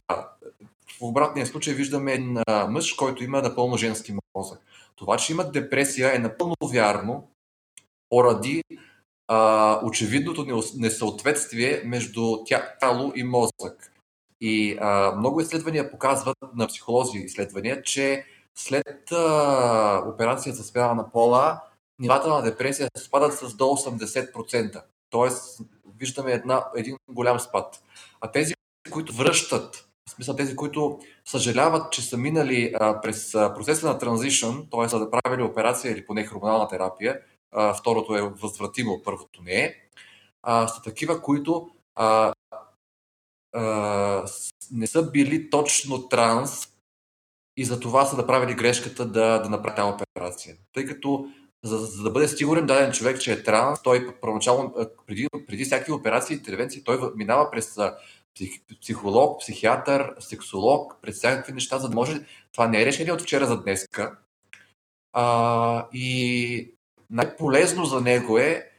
[0.99, 2.39] в обратния случай виждаме един
[2.69, 4.59] мъж, който има напълно женски мозък.
[4.95, 7.31] Това, че има депресия е напълно вярно,
[8.09, 8.63] поради
[9.27, 13.93] а, очевидното несъответствие между тяло и мозък.
[14.41, 21.11] И а, много изследвания показват, на психолози изследвания, че след а, операция за смяна на
[21.11, 21.61] пола,
[21.99, 24.81] нивата на депресия спадат с до 80%.
[25.09, 25.61] Тоест,
[25.99, 27.83] виждаме една, един голям спад.
[28.21, 28.53] А тези,
[28.91, 33.97] които връщат, в смисъл тези, които съжаляват, че са минали а, през а, процеса на
[33.97, 34.89] транзишън, т.е.
[34.89, 37.19] са да правили операция или поне хормонална терапия,
[37.79, 39.75] второто е възвратимо, първото не е,
[40.43, 42.33] а, са такива, които а,
[43.53, 44.25] а,
[44.71, 46.67] не са били точно транс
[47.57, 50.55] и за това са направили грешката да, да направят тази операция.
[50.73, 51.27] Тъй като
[51.63, 54.73] за, за да бъде сигурен даден човек, че е транс, той първоначално,
[55.07, 57.77] преди, преди всякакви операции интервенции, той минава през
[58.35, 58.51] псих,
[58.81, 62.25] психолог, психиатър, сексолог, през всякакви неща, за да може.
[62.51, 64.17] Това не е решение от вчера за днеска.
[65.13, 66.72] А, и
[67.13, 68.69] най-полезно за него е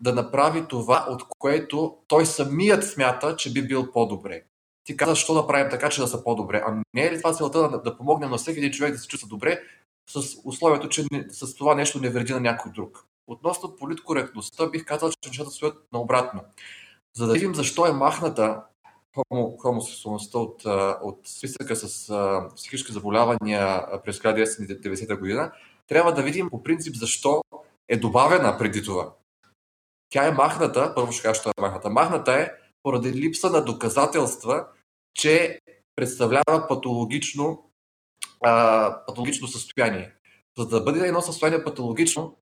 [0.00, 4.42] да направи това, от което той самият смята, че би бил по-добре.
[4.84, 6.62] Ти казваш, защо да правим така, че да са по-добре.
[6.66, 9.08] А не е ли това целта да, да помогнем на всеки един човек да се
[9.08, 9.60] чувства добре,
[10.10, 13.06] с условието, че не, с това нещо не вреди на някой друг?
[13.26, 16.40] Относно политкоректността, бих казал, че нещата стоят наобратно.
[17.16, 18.62] За да видим защо е махната
[19.14, 20.62] хомо, хомосексуалността от,
[21.02, 25.52] от списъка с а, психически заболявания през 1990 година,
[25.86, 27.42] трябва да видим по принцип защо
[27.88, 29.12] е добавена преди това.
[30.10, 31.90] Тя е махната, първо ще кажа, що е махната.
[31.90, 32.50] Махната е
[32.82, 34.66] поради липса на доказателства,
[35.14, 35.60] че
[35.96, 37.70] представлява патологично,
[38.40, 40.12] а, патологично състояние.
[40.58, 42.36] За да бъде едно състояние патологично,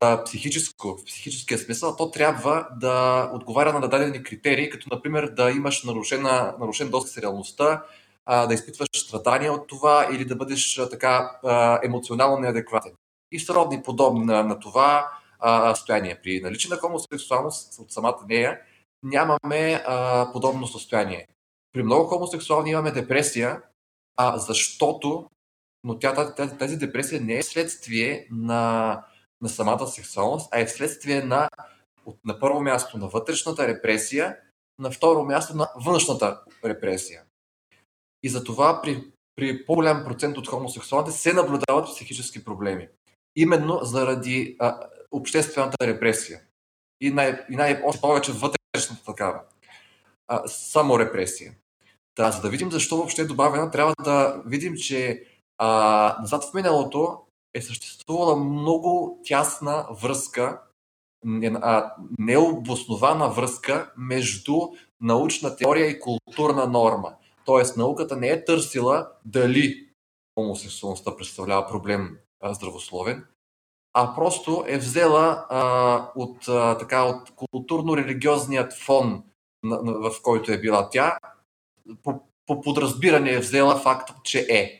[0.00, 5.50] а, психическо, в психическия смисъл, то трябва да отговаря на дадени критерии, като например да
[5.50, 7.84] имаш нарушена, нарушен достъп с реалността,
[8.26, 12.92] а, да изпитваш страдания от това или да бъдеш а, така а, емоционално неадекватен.
[13.32, 16.20] И сродни подобни на, на това а, състояние.
[16.22, 18.60] При наличие на хомосексуалност от самата нея
[19.02, 21.26] нямаме а, подобно състояние.
[21.72, 23.62] При много хомосексуални имаме депресия,
[24.16, 25.28] а защото
[25.84, 29.02] но тя, тази, тази депресия не е следствие на
[29.42, 31.48] на самата сексуалност, а е вследствие на,
[32.24, 34.36] на първо място на вътрешната репресия,
[34.78, 37.22] на второ място на външната репресия.
[38.22, 39.04] И затова при,
[39.36, 42.88] при по-голям процент от хомосексуалните се наблюдават психически проблеми.
[43.36, 44.80] Именно заради а,
[45.10, 46.40] обществената репресия.
[47.00, 49.40] И, най, и най- още повече вътрешната такава.
[50.28, 51.52] А, само репресия.
[52.16, 55.24] Да, за да видим защо въобще е добавена, трябва да видим, че
[55.58, 57.20] а, назад в миналото
[57.54, 60.60] е съществувала много тясна връзка,
[62.18, 64.60] необоснована връзка между
[65.00, 67.14] научна теория и културна норма.
[67.44, 69.88] Тоест, науката не е търсила дали
[70.34, 73.24] хомосексуалността представлява проблем здравословен,
[73.94, 79.22] а просто е взела а, от, а, така, от културно-религиозният фон,
[79.62, 81.18] на, на, в който е била тя,
[82.02, 84.78] по, по подразбиране е взела факта, че е.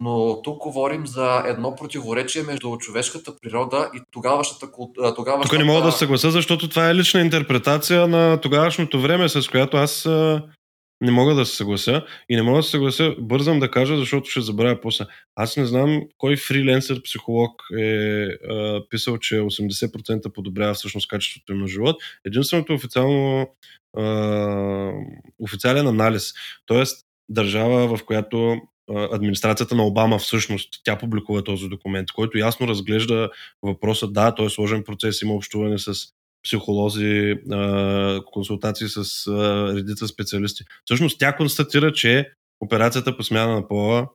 [0.00, 5.14] Но тук говорим за едно противоречие между човешката природа и тогавашната култура.
[5.14, 9.76] Тук не мога да съглася, защото това е лична интерпретация на тогавашното време, с която
[9.76, 10.08] аз
[11.00, 12.04] не мога да се съглася.
[12.28, 15.04] И не мога да се съглася, бързам да кажа, защото ще забравя после.
[15.36, 21.58] Аз не знам кой фриленсър психолог е а, писал, че 80% подобрява всъщност качеството им
[21.58, 21.96] на живот.
[22.24, 23.48] Единственото официално
[23.96, 24.92] а,
[25.38, 26.32] официален анализ,
[26.66, 26.82] т.е.
[27.28, 28.60] държава, в която
[28.94, 33.30] администрацията на Обама всъщност, тя публикува този документ, който ясно разглежда
[33.62, 35.94] въпроса, да, той е сложен процес, има общуване с
[36.44, 37.34] психолози,
[38.32, 39.26] консултации с
[39.76, 40.64] редица специалисти.
[40.84, 42.30] Всъщност тя констатира, че
[42.60, 44.08] операцията по смяна на пола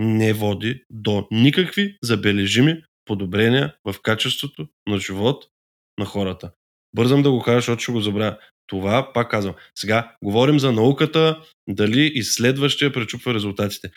[0.00, 5.44] не води до никакви забележими подобрения в качеството на живот
[5.98, 6.52] на хората.
[6.94, 8.38] Бързам да го кажа, защото ще го забравя.
[8.66, 13.90] Това, пак казвам, сега говорим за науката, дали изследващия пречупва резултатите.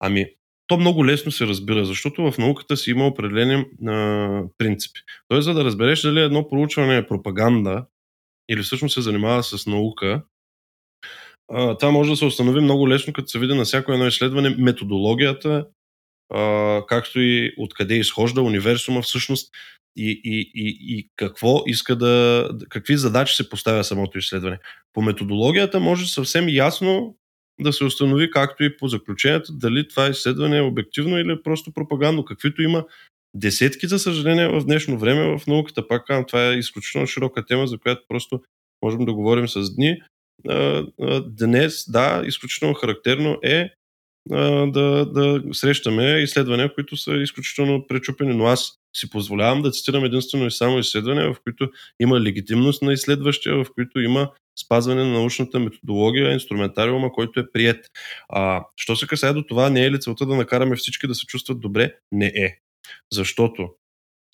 [0.00, 0.26] Ами,
[0.66, 5.00] то много лесно се разбира, защото в науката си има определени а, принципи.
[5.28, 7.86] Тоест, за да разбереш дали едно проучване е пропаганда
[8.48, 10.22] или всъщност се занимава с наука,
[11.52, 14.56] а, това може да се установи много лесно, като се види на всяко едно изследване
[14.58, 15.66] методологията,
[16.34, 19.54] а, както и откъде изхожда универсума всъщност
[19.96, 22.48] и, и, и, и какво иска да.
[22.68, 24.58] какви задачи се поставя самото изследване.
[24.92, 27.16] По методологията може съвсем ясно
[27.60, 31.72] да се установи, както и по заключението, дали това изследване е обективно или е просто
[31.72, 32.84] пропагандно, каквито има
[33.34, 35.88] десетки, за съжаление, в днешно време в науката.
[35.88, 38.40] Пак казвам, това е изключително широка тема, за която просто
[38.82, 40.02] можем да говорим с дни.
[41.26, 43.70] Днес, да, изключително характерно е
[44.66, 50.46] да, да срещаме изследвания, които са изключително пречупени, но аз си позволявам да цитирам единствено
[50.46, 51.70] и само изследвания, в които
[52.00, 54.30] има легитимност на изследващия, в които има
[54.64, 57.86] спазване на научната методология, инструментариума, който е прият.
[58.28, 61.26] А, що се касае до това, не е ли целта да накараме всички да се
[61.26, 61.94] чувстват добре?
[62.12, 62.58] Не е.
[63.12, 63.68] Защото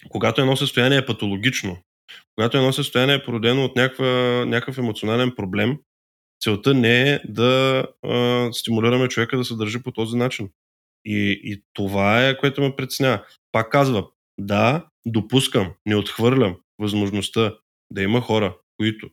[0.09, 1.77] когато едно състояние е патологично,
[2.35, 5.79] когато едно състояние е породено от някаква, някакъв емоционален проблем,
[6.43, 10.51] целта не е да а, стимулираме човека да се държи по този начин.
[11.05, 13.25] И, и това е, което ме притеснява.
[13.53, 14.07] Пак казва,
[14.39, 17.55] да, допускам, не отхвърлям възможността
[17.91, 19.11] да има хора, които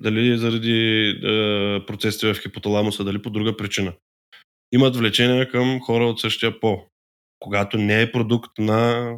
[0.00, 3.92] дали заради е, процесите в хипоталамуса, дали по друга причина,
[4.72, 6.86] имат влечение към хора от същия пол.
[7.38, 9.12] Когато не е продукт на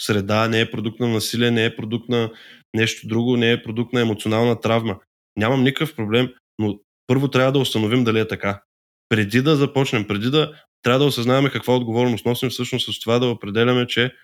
[0.00, 2.30] среда, не е продукт на насилие, не е продукт на
[2.74, 5.00] нещо друго, не е продукт на емоционална травма.
[5.36, 6.28] Нямам никакъв проблем,
[6.58, 8.62] но първо трябва да установим дали е така.
[9.08, 13.26] Преди да започнем, преди да трябва да осъзнаваме каква отговорност носим всъщност с това да
[13.26, 14.14] определяме, че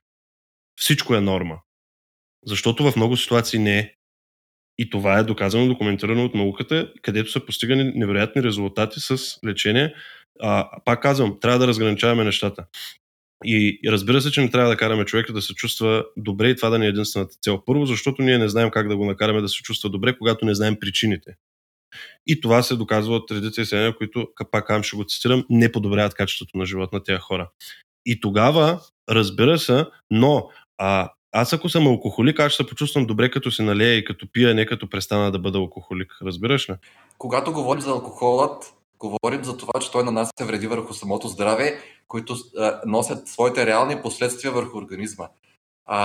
[0.80, 1.58] всичко е норма.
[2.46, 3.94] Защото в много ситуации не е.
[4.78, 9.94] И това е доказано, документирано от науката, където са постигани невероятни резултати с лечение.
[10.40, 12.66] А, пак казвам, трябва да разграничаваме нещата.
[13.44, 16.70] И разбира се, че не трябва да караме човека да се чувства добре и това
[16.70, 17.62] да ни е единствената цел.
[17.66, 20.54] Първо, защото ние не знаем как да го накараме да се чувства добре, когато не
[20.54, 21.36] знаем причините.
[22.26, 26.14] И това се доказва от редица изследвания, които, пак казвам, ще го цитирам, не подобряват
[26.14, 27.50] качеството на живот на тези хора.
[28.06, 28.80] И тогава,
[29.10, 33.62] разбира се, но а, аз ако съм алкохолик, аз ще се почувствам добре като се
[33.62, 36.12] налея и като пия, не като престана да бъда алкохолик.
[36.22, 36.74] Разбираш ли?
[37.18, 41.78] Когато говорим за алкохолът, говорим за това, че той нанася вреди върху самото здраве,
[42.08, 45.28] които а, носят своите реални последствия върху организма.
[45.86, 46.00] А,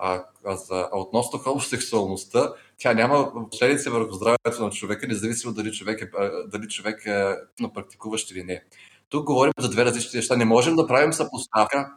[0.00, 5.72] а, а, за, а относно хомосексуалността, тя няма последици върху здравето на човека, независимо дали
[5.72, 7.34] човек е, дали човек е
[7.74, 8.62] практикуващ или не.
[9.08, 10.36] Тук говорим за две различни неща.
[10.36, 11.92] Не можем да правим съпоставка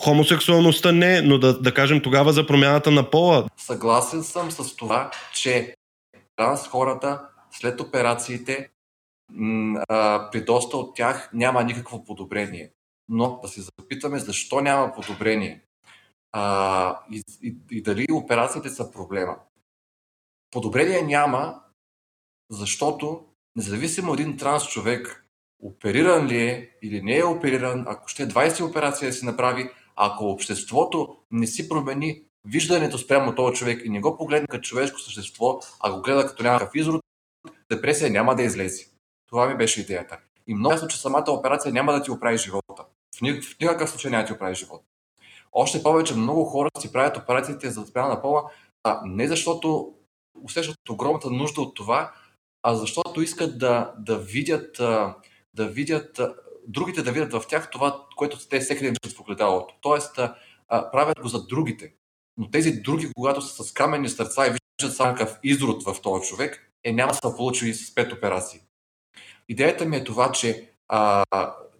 [0.00, 3.46] Хомосексуалността не, но да, да кажем тогава за промяната на пола.
[3.56, 5.74] Съгласен съм с това, че
[6.36, 7.20] транс хората
[7.50, 8.68] след операциите
[10.32, 12.72] при доста от тях няма никакво подобрение.
[13.08, 15.64] Но да се запитаме защо няма подобрение
[16.32, 19.36] а, и, и, и дали операциите са проблема.
[20.50, 21.62] Подобрение няма,
[22.50, 23.24] защото
[23.56, 25.26] независимо един транс човек
[25.62, 30.24] опериран ли е или не е опериран, ако ще 20 операции да си направи, ако
[30.24, 35.60] обществото не си промени виждането спрямо този човек и не го погледне като човешко същество,
[35.80, 37.02] а го гледа като някакъв изрод,
[37.70, 38.86] депресия няма да излезе.
[39.30, 40.18] Това ми беше идеята.
[40.46, 42.84] И много ясно, че самата операция няма да ти оправи живота.
[43.18, 44.84] В, ни, в никакъв случай няма да ти оправи живота.
[45.52, 48.50] Още повече много хора си правят операциите за отмяна на пола,
[48.84, 49.94] а не защото
[50.44, 52.12] усещат огромната нужда от това,
[52.62, 54.76] а защото искат да, да видят,
[55.54, 56.20] да видят
[56.68, 59.74] другите да видят в тях това, което те всеки ден виждат в огледалото.
[59.80, 60.18] Тоест,
[60.68, 61.94] а, правят го за другите.
[62.36, 66.28] Но тези други, когато са с каменни сърца и виждат само някакъв изрод в този
[66.28, 68.60] човек, е няма да са получили с пет операции.
[69.50, 71.24] Идеята ми е това, че а,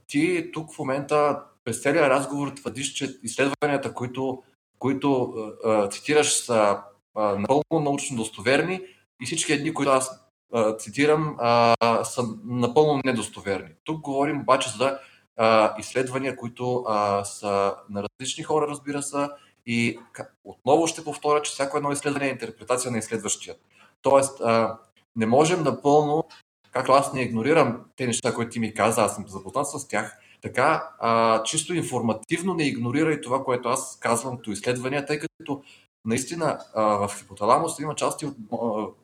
[0.07, 4.43] ти тук в момента през целия разговор твърдиш, че изследванията, които,
[4.79, 6.79] които а, цитираш, са
[7.15, 8.81] а, напълно научно достоверни
[9.23, 10.21] и всички едни, които аз
[10.53, 13.71] а, цитирам, а, са напълно недостоверни.
[13.85, 14.99] Тук говорим обаче за
[15.37, 19.29] а, изследвания, които а, са на различни хора, разбира се,
[19.67, 19.99] и
[20.45, 23.55] отново ще повторя, че всяко едно изследване е интерпретация на изследващия.
[24.03, 24.79] Тоест, а,
[25.17, 26.25] не можем напълно,
[26.71, 30.19] както аз не игнорирам те неща, които ти ми каза, аз съм запознат с тях,
[30.43, 35.63] така а, чисто информативно не игнорира и това, което аз казвам като изследвания, тъй като
[36.05, 38.97] наистина а, в хипоталамуса има части от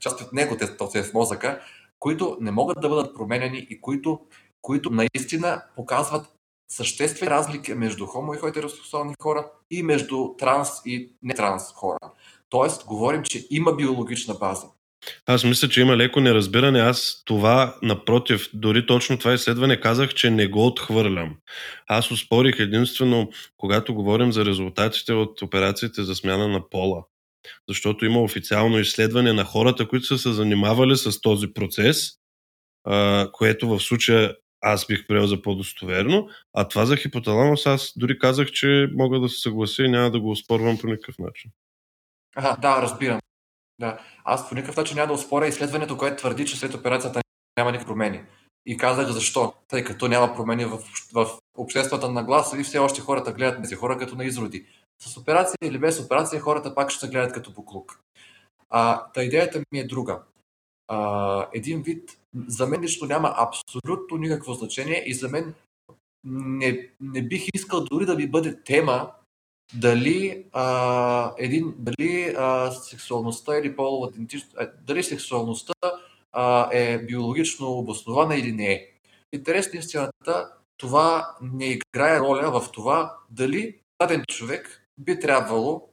[0.00, 0.56] части от него,
[0.92, 1.60] те в мозъка,
[1.98, 4.20] които не могат да бъдат променени и които,
[4.62, 6.26] които наистина показват
[6.68, 11.98] съществени разлики между хомо и хетеросексуални хора и между транс и нетранс хора.
[12.48, 14.66] Тоест, говорим, че има биологична база.
[15.26, 16.80] Аз мисля, че има леко неразбиране.
[16.80, 21.36] Аз това, напротив, дори точно това изследване казах, че не го отхвърлям.
[21.88, 27.04] Аз успорих единствено, когато говорим за резултатите от операциите за смяна на пола
[27.68, 32.10] защото има официално изследване на хората, които са се занимавали с този процес
[32.84, 38.18] а, което в случая аз бих приел за по-достоверно, а това за хипоталамус аз дори
[38.18, 41.50] казах, че мога да се съглася и няма да го оспорвам по никакъв начин.
[42.36, 43.20] Ага, да, разбирам.
[43.78, 43.98] Да.
[44.24, 47.20] Аз по никакъв начин няма да оспоря изследването, което твърди, че след операцията
[47.58, 48.24] няма никакви промени.
[48.66, 49.54] И казах защо.
[49.68, 50.78] Тъй като няма промени в,
[51.12, 54.66] в обществената нагласа и все още хората гледат тези хора като на изроди.
[55.02, 58.00] С операция или без операция хората пак ще гледат като буклук.
[58.70, 60.22] А, та идеята ми е друга.
[60.88, 65.54] А, един вид, за мен лично няма абсолютно никакво значение и за мен
[66.24, 69.12] не, не бих искал дори да ми бъде тема
[69.74, 74.10] дали, а, един, дали а, сексуалността или полова
[74.82, 75.72] дали сексуалността
[76.32, 78.86] а, е биологично обоснована или не е.
[79.32, 85.88] Интерес на истината, това не играе роля в това дали даден човек би трябвало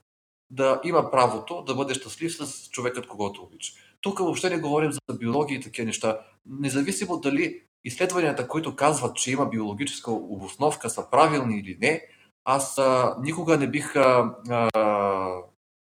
[0.50, 3.74] да има правото да бъде щастлив с човекът, когато обича.
[4.02, 6.20] Тук въобще не говорим за биология и такива неща.
[6.46, 12.02] Независимо дали изследванията, които казват, че има биологическа обосновка, са правилни или не,
[12.46, 14.70] аз а, никога не бих а, а,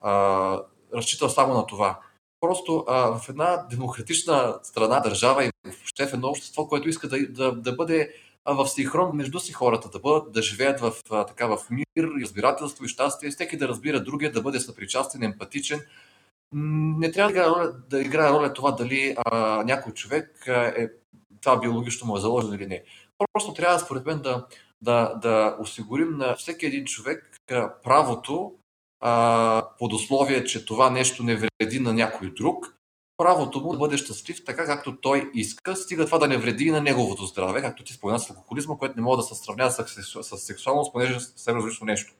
[0.02, 0.62] а,
[0.94, 2.00] разчитал само на това.
[2.40, 7.28] Просто а, в една демократична страна, държава и въобще в едно общество, което иска да,
[7.30, 8.14] да, да бъде
[8.46, 11.86] в синхрон между си хората, да, бъдат, да живеят в, а, така, в мир,
[12.22, 15.82] разбирателство и щастие, всеки да разбира другия, да бъде съпричастен, емпатичен.
[16.54, 20.90] Не трябва да играе роля, да играе роля това дали а, някой човек е
[21.42, 22.84] това биологично му е заложено или не.
[23.34, 24.46] Просто трябва, според мен, да,
[24.82, 27.38] да, да осигурим на всеки един човек
[27.84, 28.54] правото,
[29.00, 32.76] а, под условие, че това нещо не вреди на някой друг,
[33.18, 36.82] правото му да бъде щастлив така, както той иска, стига това да не вреди на
[36.82, 39.86] неговото здраве, както ти спомена с алкохолизма, което не мога да се сравнява с,
[40.24, 41.14] с сексуалност, понеже
[41.50, 42.14] е различно нещо.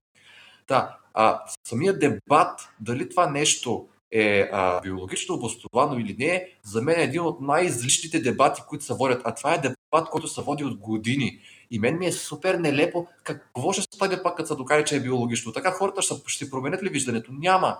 [0.68, 7.00] Да, а, самия дебат, дали това нещо е а, биологично обосновано или не, за мен
[7.00, 9.22] е един от най-излишните дебати, които се водят.
[9.26, 11.40] А това е дебат, който се води от години.
[11.72, 15.00] И мен ми е супер нелепо какво ще стане пак, като се докаже, че е
[15.00, 15.54] биологично.
[15.54, 17.32] Така хората ще, ще променят ли виждането?
[17.32, 17.78] Няма.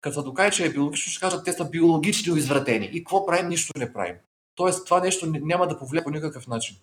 [0.00, 2.90] Като се докаже, че е биологично, ще кажат, те са биологично извратени.
[2.92, 3.48] И какво правим?
[3.48, 4.16] Нищо не правим.
[4.54, 6.76] Тоест, това нещо няма да повлия по никакъв начин.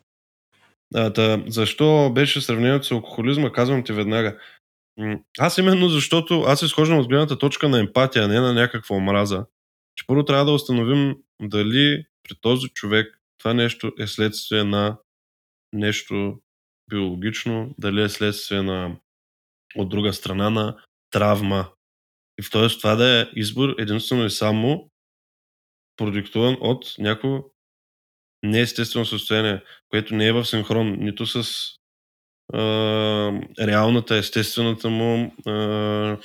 [0.95, 4.38] А, да, защо беше сравнението с алкохолизма, казвам ти веднага.
[5.39, 9.45] Аз именно защото аз изхождам от гледната точка на емпатия, не на някаква омраза.
[9.95, 14.98] Че първо трябва да установим дали при този човек това нещо е следствие на
[15.78, 16.41] нещо
[16.89, 18.97] биологично, дали е следствие на
[19.75, 20.78] от друга страна на
[21.11, 21.69] травма.
[22.39, 24.89] И в този това да е избор единствено и само
[25.97, 27.43] продиктуван от някакво
[28.43, 31.47] неестествено състояние, което не е в синхрон нито с
[32.53, 32.59] а,
[33.59, 36.17] реалната, естествената му а,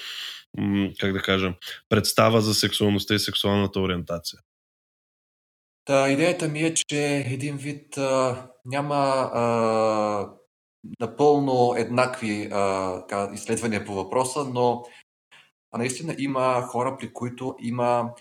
[0.99, 1.55] как да кажа,
[1.89, 4.39] представа за сексуалността и сексуалната ориентация.
[5.85, 10.31] Та, идеята ми е, че един вид а, няма а,
[11.01, 14.85] напълно еднакви а, така, изследвания по въпроса, но
[15.71, 18.15] а наистина има хора, при които има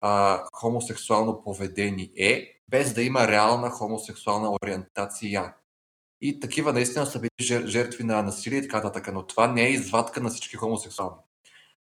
[0.00, 5.54] а, хомосексуално поведение, без да има реална хомосексуална ориентация.
[6.20, 9.70] И такива наистина са били жертви на насилие и така нататък, но това не е
[9.70, 11.22] извадка на всички хомосексуални.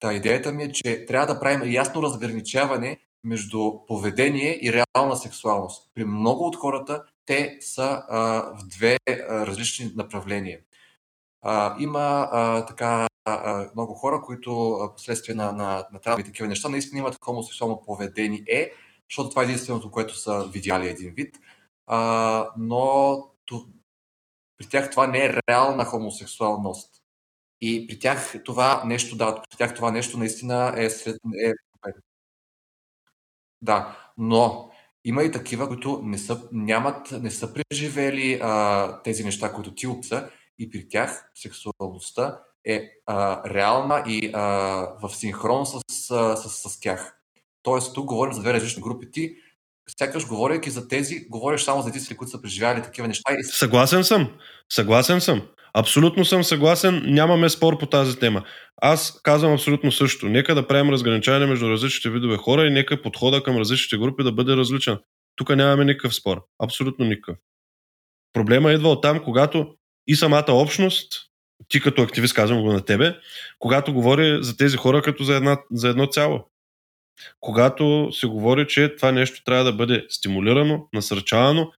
[0.00, 5.90] Та идеята ми е, че трябва да правим ясно разграничаване между поведение и реална сексуалност.
[5.94, 8.18] При много от хората те са а,
[8.58, 10.60] в две а, различни направления.
[11.42, 16.48] А, има а, така а, много хора, които последствие на, на, на травми и такива
[16.48, 18.72] неща наистина имат хомосексуално поведение,
[19.10, 21.36] защото това е единственото, което са видяли един вид.
[21.86, 23.66] А, но то,
[24.58, 27.02] при тях това не е реална хомосексуалност.
[27.60, 31.16] И при тях това нещо, да, при тях това нещо наистина е сред...
[31.44, 31.52] Е,
[33.62, 34.70] да, но
[35.04, 39.86] има и такива, които не са, нямат, не са преживели а, тези неща, които ти
[39.86, 44.42] описа, и при тях сексуалността е а, реална и а,
[45.02, 47.16] в синхрон с, с, с, с тях.
[47.62, 49.10] Тоест, тук говорим за две различни групи.
[49.10, 49.36] Ти,
[49.98, 53.32] сякаш говорейки за тези, говориш само за тези, които са преживяли такива неща.
[53.42, 54.32] Съгласен съм.
[54.72, 55.42] Съгласен съм.
[55.74, 58.44] Абсолютно съм съгласен, нямаме спор по тази тема.
[58.82, 60.28] Аз казвам абсолютно също.
[60.28, 64.32] Нека да правим разграничаване между различните видове хора и нека подхода към различните групи да
[64.32, 64.98] бъде различен.
[65.36, 66.42] Тук нямаме никакъв спор.
[66.62, 67.36] Абсолютно никакъв.
[68.32, 69.74] Проблема идва от там, когато
[70.06, 71.12] и самата общност,
[71.68, 73.16] ти като активист казвам го на тебе,
[73.58, 76.50] когато говори за тези хора като за, една, за едно цяло.
[77.40, 81.72] Когато се говори, че това нещо трябва да бъде стимулирано, насърчавано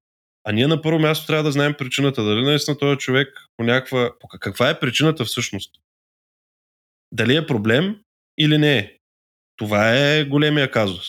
[0.44, 2.24] а ние на първо място трябва да знаем причината.
[2.24, 4.10] Дали наистина този човек по някаква...
[4.40, 5.70] Каква е причината всъщност?
[7.12, 7.96] Дали е проблем
[8.38, 8.96] или не е?
[9.56, 11.06] Това е големия казус.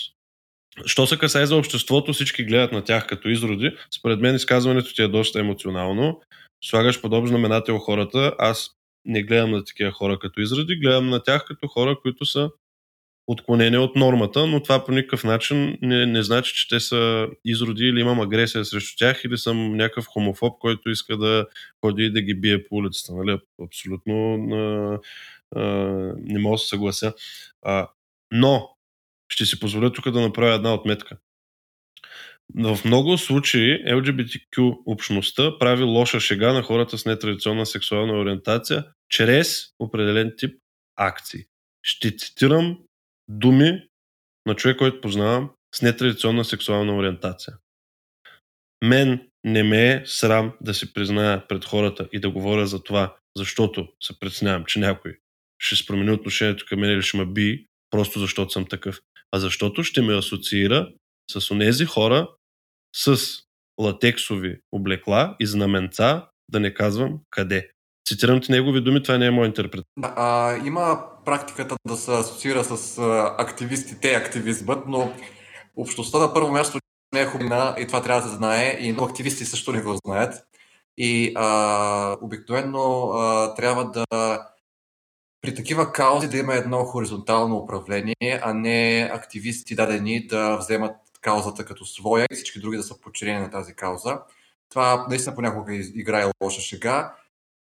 [0.85, 3.77] Що се касае за обществото, всички гледат на тях като изроди.
[3.97, 6.21] Според мен изказването ти е доста емоционално.
[6.63, 8.35] Слагаш подобно знаменател хората.
[8.39, 8.69] Аз
[9.05, 12.49] не гледам на такива хора като изроди, гледам на тях като хора, които са
[13.27, 17.85] отклонение от нормата, но това по никакъв начин не, не значи, че те са изроди
[17.85, 21.45] или имам агресия срещу тях или съм някакъв хомофоб, който иска да
[21.81, 23.13] ходи и да ги бие по улицата.
[23.15, 23.39] Нали?
[23.63, 24.99] Абсолютно а,
[25.55, 25.63] а,
[26.17, 27.13] не мога да се съглася.
[27.61, 27.89] А,
[28.31, 28.69] но
[29.29, 31.17] ще си позволя тук да направя една отметка.
[32.55, 39.65] В много случаи LGBTQ общността прави лоша шега на хората с нетрадиционна сексуална ориентация чрез
[39.79, 40.59] определен тип
[40.95, 41.39] акции.
[41.83, 42.77] Ще цитирам
[43.27, 43.87] думи
[44.45, 47.57] на човек, който познавам с нетрадиционна сексуална ориентация.
[48.83, 53.15] Мен не ме е срам да си призная пред хората и да говоря за това,
[53.37, 55.17] защото се притеснявам, че някой
[55.59, 58.99] ще се отношението към мен или ще ме би, просто защото съм такъв.
[59.31, 60.91] А защото ще ме асоциира
[61.31, 62.29] с онези хора
[62.95, 63.17] с
[63.79, 67.71] латексови облекла и знаменца, да не казвам къде.
[68.07, 69.85] Цитирам ти негови думи, това не е моя интерпрет.
[70.01, 72.99] А, има практиката да се асоциира с
[73.37, 75.11] активистите и активизмът, но
[75.75, 76.79] общността на първо място
[77.13, 79.97] не е хубава и това трябва да се знае и много активисти също не го
[80.05, 80.43] знаят.
[80.97, 84.05] И а, обикновено а, трябва да
[85.41, 91.65] при такива каузи да има едно хоризонтално управление, а не активисти дадени да вземат каузата
[91.65, 94.19] като своя и всички други да са подчинени на тази кауза.
[94.69, 97.13] Това наистина понякога играе лоша шега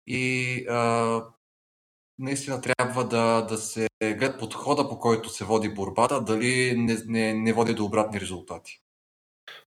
[0.08, 1.24] и а,
[2.20, 7.34] наистина трябва да, да се гледа подхода, по който се води борбата, дали не, не,
[7.34, 8.82] не води до обратни резултати.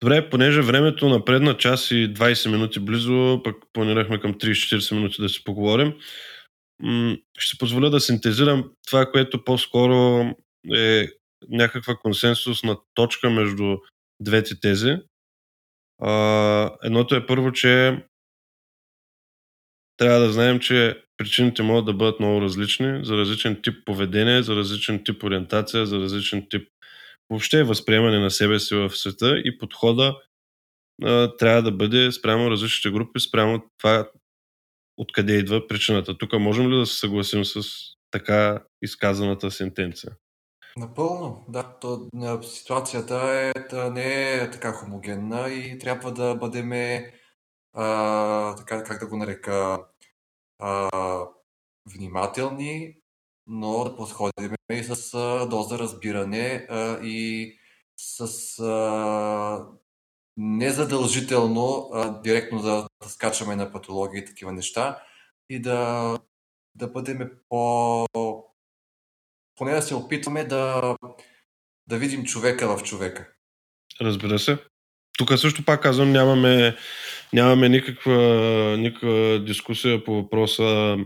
[0.03, 5.29] Добре, понеже времето напредна час и 20 минути близо, пък планирахме към 30-40 минути да
[5.29, 5.95] си поговорим,
[7.39, 10.25] ще позволя да синтезирам това, което по-скоро
[10.75, 11.09] е
[11.49, 13.77] някаква консенсусна точка между
[14.21, 14.97] двете тези.
[16.83, 18.03] едното е първо, че
[20.01, 24.57] трябва да знаем, че причините могат да бъдат много различни, за различен тип поведение, за
[24.57, 26.69] различен тип ориентация, за различен тип
[27.31, 30.17] въобще възприемане на себе си в света и подхода
[31.05, 34.09] а, трябва да бъде спрямо различните групи, спрямо това
[34.97, 36.19] откъде идва причината.
[36.19, 37.63] Тук можем ли да се съгласим с
[38.11, 40.13] така изказаната сентенция?
[40.77, 41.79] Напълно, да.
[41.81, 42.09] То,
[42.43, 46.73] ситуацията е, не е така хомогенна и трябва да бъдем,
[47.73, 49.85] а, така, как да го нарека,
[50.59, 50.89] а,
[51.95, 52.97] внимателни,
[53.47, 57.59] но да подходим и с а, доза разбиране а, и
[57.97, 59.67] с а,
[60.37, 65.03] незадължително а, директно да, да скачаме на патологии и такива неща
[65.49, 66.19] и да,
[66.75, 68.07] да бъдем по...
[69.57, 70.97] поне да се опитваме да,
[71.87, 73.33] да видим човека в човека.
[74.01, 74.59] Разбира се.
[75.19, 76.77] Тук също пак казвам, нямаме,
[77.33, 80.97] нямаме никаква, никаква дискусия по въпроса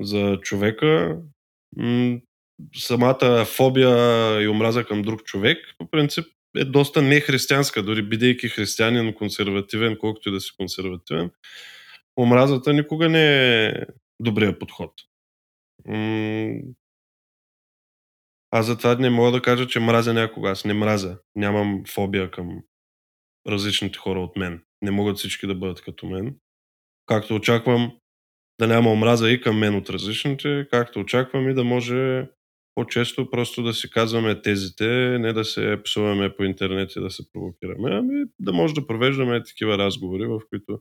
[0.00, 1.18] за човека.
[2.76, 6.24] Самата фобия и омраза към друг човек, по принцип,
[6.56, 11.30] е доста нехристиянска, дори бидейки християнин, консервативен, колкото и да си консервативен.
[12.16, 13.72] Омразата никога не е
[14.20, 14.92] добрия подход.
[18.50, 20.50] Аз затова не мога да кажа, че мразя някога.
[20.50, 21.18] Аз не мразя.
[21.34, 22.62] Нямам фобия към
[23.48, 24.62] различните хора от мен.
[24.82, 26.36] Не могат всички да бъдат като мен.
[27.06, 27.92] Както очаквам
[28.60, 32.26] да няма омраза и към мен от различните, както очаквам и да може
[32.74, 34.84] по-често просто да си казваме тезите,
[35.20, 39.44] не да се псуваме по интернет и да се провокираме, ами да може да провеждаме
[39.44, 40.78] такива разговори, в които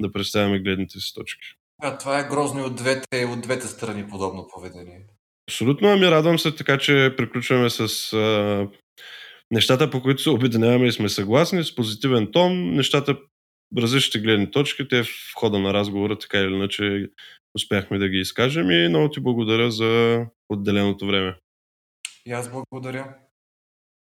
[0.00, 1.48] да представяме гледните си точки.
[1.82, 5.00] А, това е грозно и от двете, от двете страни подобно поведение.
[5.50, 8.68] Абсолютно, ами радвам се така, че приключваме с а,
[9.50, 13.18] нещата, по които се обединяваме и сме съгласни, с позитивен тон, нещата,
[13.78, 17.08] различните гледни точки, те в хода на разговора така или иначе
[17.54, 21.36] успяхме да ги изкажем и много ти благодаря за отделеното време.
[22.26, 23.14] И аз благодаря.